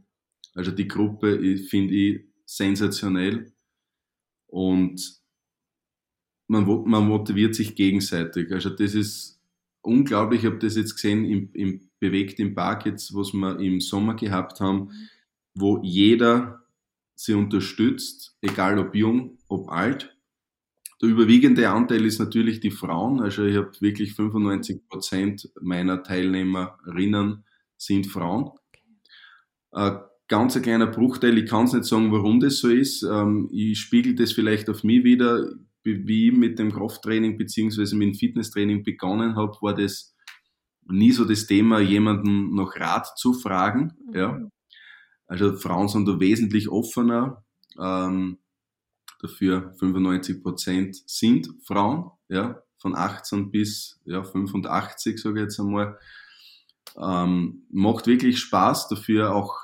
Also 0.56 0.71
die 0.71 0.88
Gruppe 0.88 1.38
finde 1.58 1.93
ich 1.93 2.28
sensationell 2.45 3.52
und 4.47 5.21
man, 6.47 6.65
man, 6.86 7.10
motiviert 7.10 7.56
sich 7.56 7.75
gegenseitig. 7.75 8.54
Also 8.54 8.69
das 8.69 8.95
ist 8.95 9.41
unglaublich. 9.82 10.43
Ich 10.43 10.45
habe 10.45 10.60
das 10.60 10.78
jetzt 10.78 10.93
gesehen 10.93 11.25
im, 11.25 11.52
im 11.52 11.89
Bewegt 11.99 12.39
im 12.39 12.56
Park 12.56 12.86
jetzt, 12.86 13.13
was 13.13 13.34
wir 13.34 13.60
im 13.60 13.82
Sommer 13.82 14.15
gehabt 14.15 14.62
haben, 14.62 14.86
mhm. 14.86 15.10
wo 15.56 15.82
jeder 15.84 16.63
sie 17.19 17.34
unterstützt, 17.34 18.38
egal 18.41 18.79
ob 18.79 18.95
jung, 18.95 19.39
ob 19.49 19.69
alt. 19.69 20.15
Der 21.01 21.10
überwiegende 21.10 21.69
Anteil 21.69 22.05
ist 22.05 22.17
natürlich 22.17 22.62
die 22.62 22.71
Frauen. 22.71 23.19
Also 23.19 23.43
ich 23.43 23.58
habe 23.58 23.71
wirklich 23.82 24.13
95 24.13 24.88
Prozent 24.88 25.49
meiner 25.62 26.01
Teilnehmerinnen 26.01 27.43
sind 27.75 28.08
Frauen. 28.08 28.51
Ein 29.71 29.99
ganz 30.29 30.55
ein 30.55 30.62
kleiner 30.62 30.88
Bruchteil, 30.88 31.38
ich 31.38 31.49
kann 31.49 31.65
es 31.65 31.73
nicht 31.73 31.86
sagen, 31.86 32.13
warum 32.13 32.39
das 32.39 32.60
so 32.60 32.69
ist. 32.69 33.03
Ähm, 33.03 33.49
ich 33.51 33.79
spiegel 33.79 34.15
das 34.15 34.32
vielleicht 34.32 34.69
auf 34.69 34.86
mich 34.86 35.03
wieder. 35.03 35.45
Wie 35.84 36.27
ich 36.27 36.34
mit 36.34 36.58
dem 36.60 36.71
Krafttraining 36.71 37.38
beziehungsweise 37.38 37.95
mit 37.95 38.10
dem 38.10 38.13
Fitnesstraining 38.13 38.84
begonnen 38.84 39.36
habe, 39.36 39.58
war 39.62 39.73
das 39.73 40.15
nie 40.86 41.12
so 41.12 41.25
das 41.25 41.47
Thema, 41.47 41.79
jemanden 41.79 42.53
nach 42.55 42.75
Rat 42.77 43.17
zu 43.17 43.34
fragen. 43.34 43.93
Ja. 44.13 44.39
Also 45.30 45.56
Frauen 45.56 45.88
sind 45.88 46.08
da 46.08 46.20
wesentlich 46.20 46.68
offener. 46.68 47.46
Ähm, 47.80 48.39
Dafür 49.20 49.74
95 49.78 50.42
Prozent 50.42 50.96
sind 51.06 51.50
Frauen, 51.65 52.12
ja, 52.30 52.63
von 52.78 52.96
18 52.96 53.52
bis 53.52 54.00
ja, 54.06 54.24
85, 54.24 55.20
sage 55.20 55.39
ich 55.39 55.44
jetzt 55.44 55.60
einmal. 55.60 55.98
Ähm, 56.98 57.65
macht 57.70 58.08
wirklich 58.08 58.39
Spaß, 58.39 58.88
dafür 58.88 59.36
auch 59.36 59.58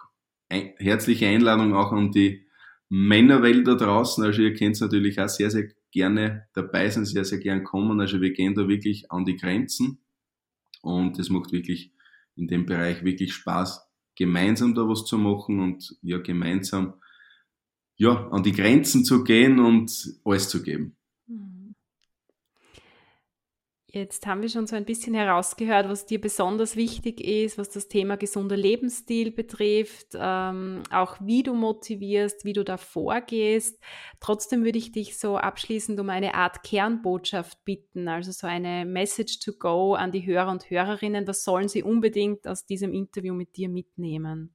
ein, 0.49 0.73
herzliche 0.78 1.28
Einladung 1.28 1.73
auch 1.73 1.93
an 1.93 2.12
die 2.12 2.45
Männerwelt 2.89 3.65
da 3.65 3.75
draußen. 3.75 4.23
Also 4.25 4.41
ihr 4.41 4.54
könnt 4.54 4.80
natürlich 4.82 5.19
auch 5.21 5.30
sehr, 5.30 5.49
sehr 5.49 5.69
gerne 5.91 6.47
dabei 6.54 6.89
sein, 6.89 7.06
sehr, 7.06 7.23
sehr 7.23 7.39
gern 7.39 7.63
kommen. 7.63 8.01
Also 8.01 8.19
wir 8.19 8.34
gehen 8.34 8.56
da 8.56 8.67
wirklich 8.67 9.10
an 9.10 9.23
die 9.23 9.38
Grenzen 9.38 9.99
und 10.82 11.17
es 11.17 11.30
macht 11.30 11.54
wirklich 11.54 11.93
in 12.36 12.49
dem 12.49 12.65
Bereich 12.65 13.06
wirklich 13.06 13.34
Spaß, 13.34 13.88
gemeinsam 14.15 14.73
da 14.73 14.88
was 14.88 15.06
zu 15.06 15.17
machen 15.17 15.60
und 15.60 15.97
ja, 16.01 16.17
gemeinsam 16.17 16.95
ja, 17.97 18.28
an 18.30 18.43
die 18.43 18.51
Grenzen 18.51 19.06
zu 19.06 19.23
gehen 19.23 19.60
und 19.60 19.91
alles 20.25 20.49
zu 20.49 20.62
geben. 20.62 20.97
Jetzt 23.95 24.27
haben 24.27 24.41
wir 24.41 24.49
schon 24.49 24.67
so 24.67 24.75
ein 24.75 24.84
bisschen 24.84 25.13
herausgehört, 25.13 25.88
was 25.88 26.05
dir 26.05 26.19
besonders 26.19 26.75
wichtig 26.75 27.21
ist, 27.21 27.58
was 27.58 27.69
das 27.69 27.88
Thema 27.88 28.17
gesunder 28.17 28.58
Lebensstil 28.58 29.31
betrifft, 29.31 30.08
ähm, 30.15 30.84
auch 30.91 31.15
wie 31.21 31.43
du 31.43 31.53
motivierst, 31.53 32.43
wie 32.43 32.51
du 32.51 32.65
da 32.65 32.75
vorgehst. 32.75 33.79
Trotzdem 34.19 34.65
würde 34.65 34.79
ich 34.79 34.91
dich 34.91 35.17
so 35.17 35.38
abschließend 35.38 35.97
um 35.97 36.10
eine 36.10 36.34
Art 36.36 36.62
Kernbotschaft 36.63 37.63
bitten, 37.63 38.10
also 38.10 38.34
so 38.34 38.47
eine 38.47 38.86
Message 38.86 39.39
to 39.39 39.53
go 39.53 39.93
an 39.93 40.12
die 40.12 40.25
Hörer 40.25 40.51
und 40.51 40.69
Hörerinnen. 40.69 41.25
Was 41.25 41.45
sollen 41.45 41.69
sie 41.69 41.81
unbedingt 41.81 42.49
aus 42.49 42.65
diesem 42.65 42.91
Interview 42.91 43.34
mit 43.34 43.55
dir 43.55 43.69
mitnehmen? 43.69 44.53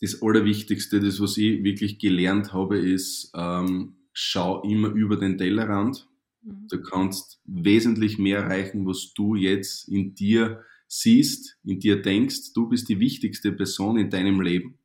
Das 0.00 0.22
Allerwichtigste, 0.22 1.00
das 1.00 1.20
was 1.20 1.36
ich 1.36 1.62
wirklich 1.62 1.98
gelernt 1.98 2.54
habe, 2.54 2.78
ist, 2.78 3.30
ähm, 3.36 3.96
schau 4.14 4.62
immer 4.62 4.88
über 4.88 5.16
den 5.16 5.36
Tellerrand 5.36 6.08
Du 6.42 6.76
mhm. 6.76 6.82
kannst 6.82 7.40
wesentlich 7.44 8.18
mehr 8.18 8.40
erreichen, 8.40 8.86
was 8.86 9.12
du 9.14 9.34
jetzt 9.34 9.88
in 9.88 10.14
dir 10.14 10.64
siehst, 10.86 11.58
in 11.64 11.80
dir 11.80 12.00
denkst. 12.00 12.52
Du 12.54 12.68
bist 12.68 12.88
die 12.88 13.00
wichtigste 13.00 13.52
Person 13.52 13.98
in 13.98 14.10
deinem 14.10 14.40
Leben. 14.40 14.78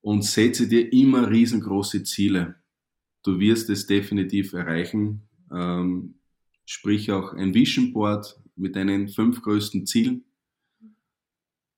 Und 0.00 0.24
setze 0.24 0.68
dir 0.68 0.92
immer 0.92 1.30
riesengroße 1.30 2.02
Ziele. 2.02 2.56
Du 3.22 3.38
wirst 3.38 3.70
es 3.70 3.86
definitiv 3.86 4.52
erreichen. 4.52 5.28
Ähm, 5.52 6.16
sprich 6.66 7.12
auch 7.12 7.34
ein 7.34 7.54
Vision 7.54 7.92
Board 7.92 8.40
mit 8.56 8.74
deinen 8.74 9.08
fünf 9.08 9.42
größten 9.42 9.86
Zielen. 9.86 10.24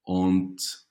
Und 0.02 0.86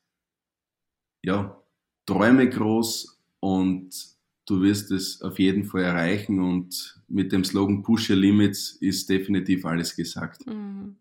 ja, 1.24 1.63
träume 2.06 2.50
groß 2.50 3.19
und 3.39 4.13
du 4.45 4.62
wirst 4.62 4.91
es 4.91 5.21
auf 5.21 5.39
jeden 5.39 5.65
Fall 5.65 5.84
erreichen 5.84 6.39
und 6.39 7.01
mit 7.08 7.32
dem 7.32 7.43
Slogan 7.43 7.82
Push 7.84 8.10
Your 8.10 8.17
Limits 8.17 8.71
ist 8.71 9.10
definitiv 9.10 9.65
alles 9.65 9.95
gesagt. 9.95 10.45
Mhm. 10.47 10.97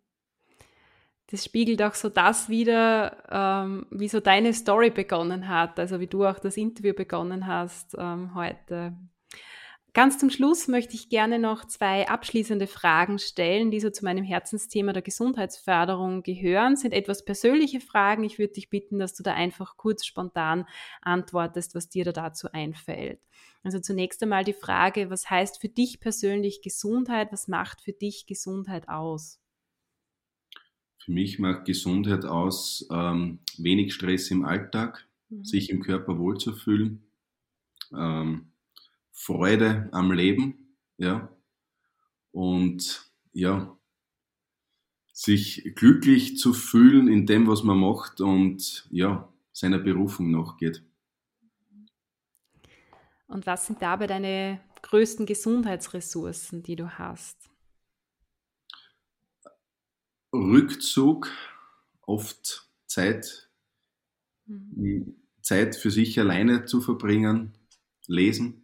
Das 1.26 1.46
spiegelt 1.46 1.82
auch 1.82 1.94
so 1.94 2.10
das 2.10 2.50
wieder, 2.50 3.24
ähm, 3.30 3.86
wie 3.90 4.08
so 4.08 4.20
deine 4.20 4.52
Story 4.52 4.90
begonnen 4.90 5.48
hat, 5.48 5.80
also 5.80 5.98
wie 5.98 6.06
du 6.06 6.26
auch 6.26 6.38
das 6.38 6.58
Interview 6.58 6.92
begonnen 6.92 7.46
hast 7.46 7.96
ähm, 7.98 8.34
heute. 8.34 8.94
Ganz 9.94 10.16
zum 10.16 10.30
Schluss 10.30 10.68
möchte 10.68 10.94
ich 10.94 11.10
gerne 11.10 11.38
noch 11.38 11.66
zwei 11.66 12.08
abschließende 12.08 12.66
Fragen 12.66 13.18
stellen, 13.18 13.70
die 13.70 13.78
so 13.78 13.90
zu 13.90 14.06
meinem 14.06 14.24
Herzensthema 14.24 14.94
der 14.94 15.02
Gesundheitsförderung 15.02 16.22
gehören. 16.22 16.76
Sind 16.76 16.94
etwas 16.94 17.26
persönliche 17.26 17.78
Fragen. 17.78 18.24
Ich 18.24 18.38
würde 18.38 18.54
dich 18.54 18.70
bitten, 18.70 18.98
dass 18.98 19.12
du 19.12 19.22
da 19.22 19.34
einfach 19.34 19.76
kurz 19.76 20.06
spontan 20.06 20.64
antwortest, 21.02 21.74
was 21.74 21.90
dir 21.90 22.06
da 22.06 22.12
dazu 22.12 22.50
einfällt. 22.52 23.20
Also 23.62 23.80
zunächst 23.80 24.22
einmal 24.22 24.44
die 24.44 24.54
Frage, 24.54 25.10
was 25.10 25.28
heißt 25.28 25.60
für 25.60 25.68
dich 25.68 26.00
persönlich 26.00 26.62
Gesundheit? 26.62 27.30
Was 27.30 27.46
macht 27.46 27.82
für 27.82 27.92
dich 27.92 28.26
Gesundheit 28.26 28.88
aus? 28.88 29.40
Für 31.04 31.12
mich 31.12 31.38
macht 31.38 31.66
Gesundheit 31.66 32.24
aus, 32.24 32.86
ähm, 32.90 33.40
wenig 33.58 33.92
Stress 33.92 34.30
im 34.30 34.46
Alltag, 34.46 35.06
mhm. 35.28 35.44
sich 35.44 35.68
im 35.68 35.82
Körper 35.82 36.18
wohlzufühlen. 36.18 37.04
Ähm, 37.92 38.51
Freude 39.12 39.88
am 39.92 40.12
Leben, 40.12 40.76
ja, 40.96 41.28
und 42.32 43.12
ja, 43.32 43.78
sich 45.12 45.72
glücklich 45.74 46.38
zu 46.38 46.54
fühlen 46.54 47.08
in 47.08 47.26
dem, 47.26 47.46
was 47.46 47.62
man 47.62 47.78
macht 47.78 48.20
und 48.20 48.88
ja, 48.90 49.32
seiner 49.52 49.78
Berufung 49.78 50.30
nachgeht. 50.30 50.82
Und 53.28 53.46
was 53.46 53.66
sind 53.66 53.80
dabei 53.80 54.06
deine 54.06 54.60
größten 54.82 55.26
Gesundheitsressourcen, 55.26 56.62
die 56.62 56.76
du 56.76 56.98
hast? 56.98 57.50
Rückzug, 60.34 61.30
oft 62.02 62.68
Zeit, 62.86 63.50
mhm. 64.46 65.16
Zeit 65.40 65.76
für 65.76 65.90
sich 65.90 66.18
alleine 66.18 66.64
zu 66.64 66.80
verbringen, 66.80 67.52
lesen, 68.06 68.61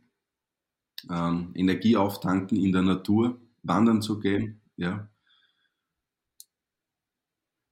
ähm, 1.11 1.52
Energie 1.54 1.96
auftanken 1.96 2.58
in 2.58 2.72
der 2.72 2.82
Natur, 2.82 3.40
wandern 3.62 4.02
zu 4.02 4.18
gehen, 4.20 4.61
ja. 4.76 5.08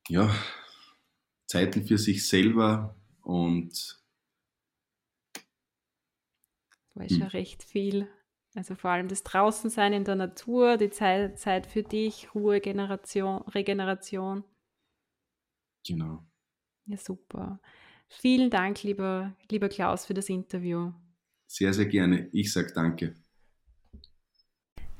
Ja, 0.08 0.32
Zeiten 1.46 1.84
für 1.84 1.98
sich 1.98 2.28
selber 2.28 2.94
und 3.22 4.00
war 6.94 7.08
schon 7.08 7.22
hm. 7.22 7.28
recht 7.28 7.62
viel. 7.62 8.08
Also 8.54 8.74
vor 8.74 8.90
allem 8.90 9.08
das 9.08 9.22
Draußensein 9.22 9.92
in 9.92 10.04
der 10.04 10.14
Natur, 10.14 10.78
die 10.78 10.88
Zeit, 10.88 11.38
Zeit 11.38 11.66
für 11.66 11.82
dich, 11.82 12.34
Ruhe, 12.34 12.60
Generation, 12.60 13.42
Regeneration. 13.42 14.44
Genau. 15.86 16.24
Ja, 16.86 16.96
super. 16.96 17.60
Vielen 18.08 18.48
Dank, 18.48 18.82
lieber, 18.82 19.36
lieber 19.50 19.68
Klaus, 19.68 20.06
für 20.06 20.14
das 20.14 20.28
Interview. 20.28 20.92
Sehr, 21.46 21.72
sehr 21.72 21.86
gerne. 21.86 22.28
Ich 22.32 22.52
sage 22.52 22.72
danke. 22.74 23.14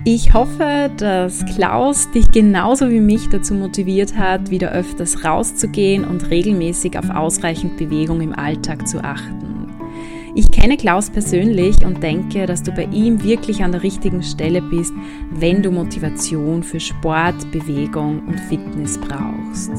Ich 0.05 0.35
hoffe, 0.35 0.91
dass 0.99 1.45
Klaus 1.47 2.11
dich 2.13 2.31
genauso 2.31 2.91
wie 2.91 3.01
mich 3.01 3.29
dazu 3.29 3.55
motiviert 3.55 4.17
hat, 4.17 4.51
wieder 4.51 4.71
öfters 4.71 5.25
rauszugehen 5.25 6.05
und 6.05 6.31
regelmäßig 6.31 6.99
auf 6.99 7.11
ausreichend 7.11 7.77
Bewegung 7.77 8.21
im 8.21 8.33
Alltag 8.33 8.87
zu 8.87 9.03
achten. 9.03 9.57
Ich 10.37 10.51
kenne 10.51 10.77
Klaus 10.77 11.09
persönlich 11.09 11.85
und 11.85 12.03
denke, 12.03 12.45
dass 12.45 12.63
du 12.63 12.71
bei 12.71 12.85
ihm 12.93 13.25
wirklich 13.25 13.65
an 13.65 13.73
der 13.73 13.83
richtigen 13.83 14.23
Stelle 14.23 14.61
bist, 14.61 14.93
wenn 15.31 15.63
du 15.63 15.71
Motivation 15.71 16.63
für 16.63 16.79
Sport, 16.79 17.51
Bewegung 17.53 18.21
und 18.29 18.39
Fitness 18.41 18.99
brauchst. 18.99 19.71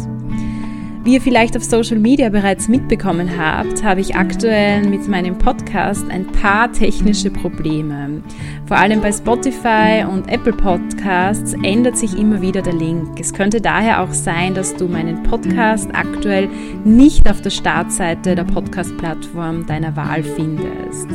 Wie 1.08 1.14
ihr 1.14 1.22
vielleicht 1.22 1.56
auf 1.56 1.64
Social 1.64 2.00
Media 2.00 2.28
bereits 2.28 2.68
mitbekommen 2.68 3.38
habt, 3.38 3.82
habe 3.82 4.02
ich 4.02 4.18
aktuell 4.18 4.86
mit 4.86 5.08
meinem 5.08 5.38
Podcast 5.38 6.04
ein 6.10 6.28
paar 6.28 6.70
technische 6.70 7.32
Probleme. 7.32 8.22
Vor 8.66 8.76
allem 8.76 9.00
bei 9.00 9.14
Spotify 9.14 10.04
und 10.06 10.28
Apple 10.28 10.52
Podcasts 10.52 11.54
ändert 11.64 11.96
sich 11.96 12.20
immer 12.20 12.42
wieder 12.42 12.62
der 12.62 12.74
Link. 12.74 13.18
Es 13.22 13.32
könnte 13.32 13.62
daher 13.62 14.04
auch 14.04 14.12
sein, 14.12 14.54
dass 14.54 14.76
du 14.76 14.90
meinen 14.90 15.24
Podcast 15.24 15.90
aktuell 15.94 16.50
nicht 16.84 17.32
auf 17.32 17.40
der 17.40 17.52
Startseite 17.52 18.36
der 18.36 18.44
Podcast-Plattform 18.44 19.66
deiner 19.66 19.96
Wahl 19.96 20.24
findest. 20.24 21.08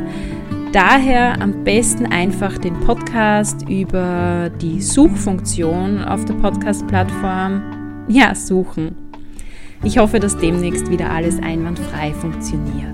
Daher 0.72 1.38
am 1.42 1.64
besten 1.64 2.06
einfach 2.06 2.56
den 2.56 2.80
Podcast 2.80 3.68
über 3.68 4.48
die 4.62 4.80
Suchfunktion 4.80 6.02
auf 6.02 6.24
der 6.24 6.34
Podcast-Plattform 6.36 8.06
ja, 8.08 8.34
suchen. 8.34 9.01
Ich 9.84 9.98
hoffe, 9.98 10.20
dass 10.20 10.36
demnächst 10.36 10.88
wieder 10.90 11.10
alles 11.10 11.38
einwandfrei 11.42 12.14
funktioniert. 12.14 12.92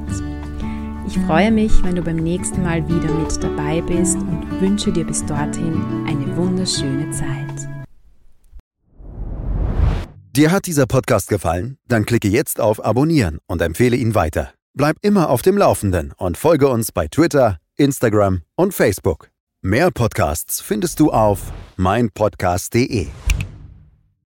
Ich 1.07 1.19
freue 1.21 1.51
mich, 1.51 1.73
wenn 1.85 1.97
du 1.97 2.03
beim 2.03 2.17
nächsten 2.17 2.63
Mal 2.63 2.87
wieder 2.89 3.13
mit 3.13 3.43
dabei 3.43 3.83
bist 3.83 4.17
und 4.17 4.61
wünsche 4.61 4.93
dir 4.93 5.05
bis 5.05 5.25
dorthin 5.25 5.83
eine 6.07 6.37
wunderschöne 6.37 7.11
Zeit. 7.11 7.69
Dir 10.35 10.51
hat 10.51 10.67
dieser 10.67 10.87
Podcast 10.87 11.29
gefallen? 11.29 11.79
Dann 11.89 12.07
klicke 12.07 12.29
jetzt 12.29 12.61
auf 12.61 12.85
Abonnieren 12.85 13.39
und 13.47 13.61
empfehle 13.61 13.97
ihn 13.97 14.15
weiter. 14.15 14.53
Bleib 14.75 14.97
immer 15.03 15.31
auf 15.31 15.43
dem 15.43 15.59
Laufenden 15.59 16.13
und 16.17 16.37
folge 16.37 16.69
uns 16.69 16.93
bei 16.93 17.09
Twitter, 17.09 17.59
Instagram 17.77 18.43
und 18.55 18.73
Facebook. 18.73 19.31
Mehr 19.63 19.91
Podcasts 19.91 20.61
findest 20.61 21.01
du 21.01 21.11
auf 21.11 21.53
meinpodcast.de. 21.77 23.09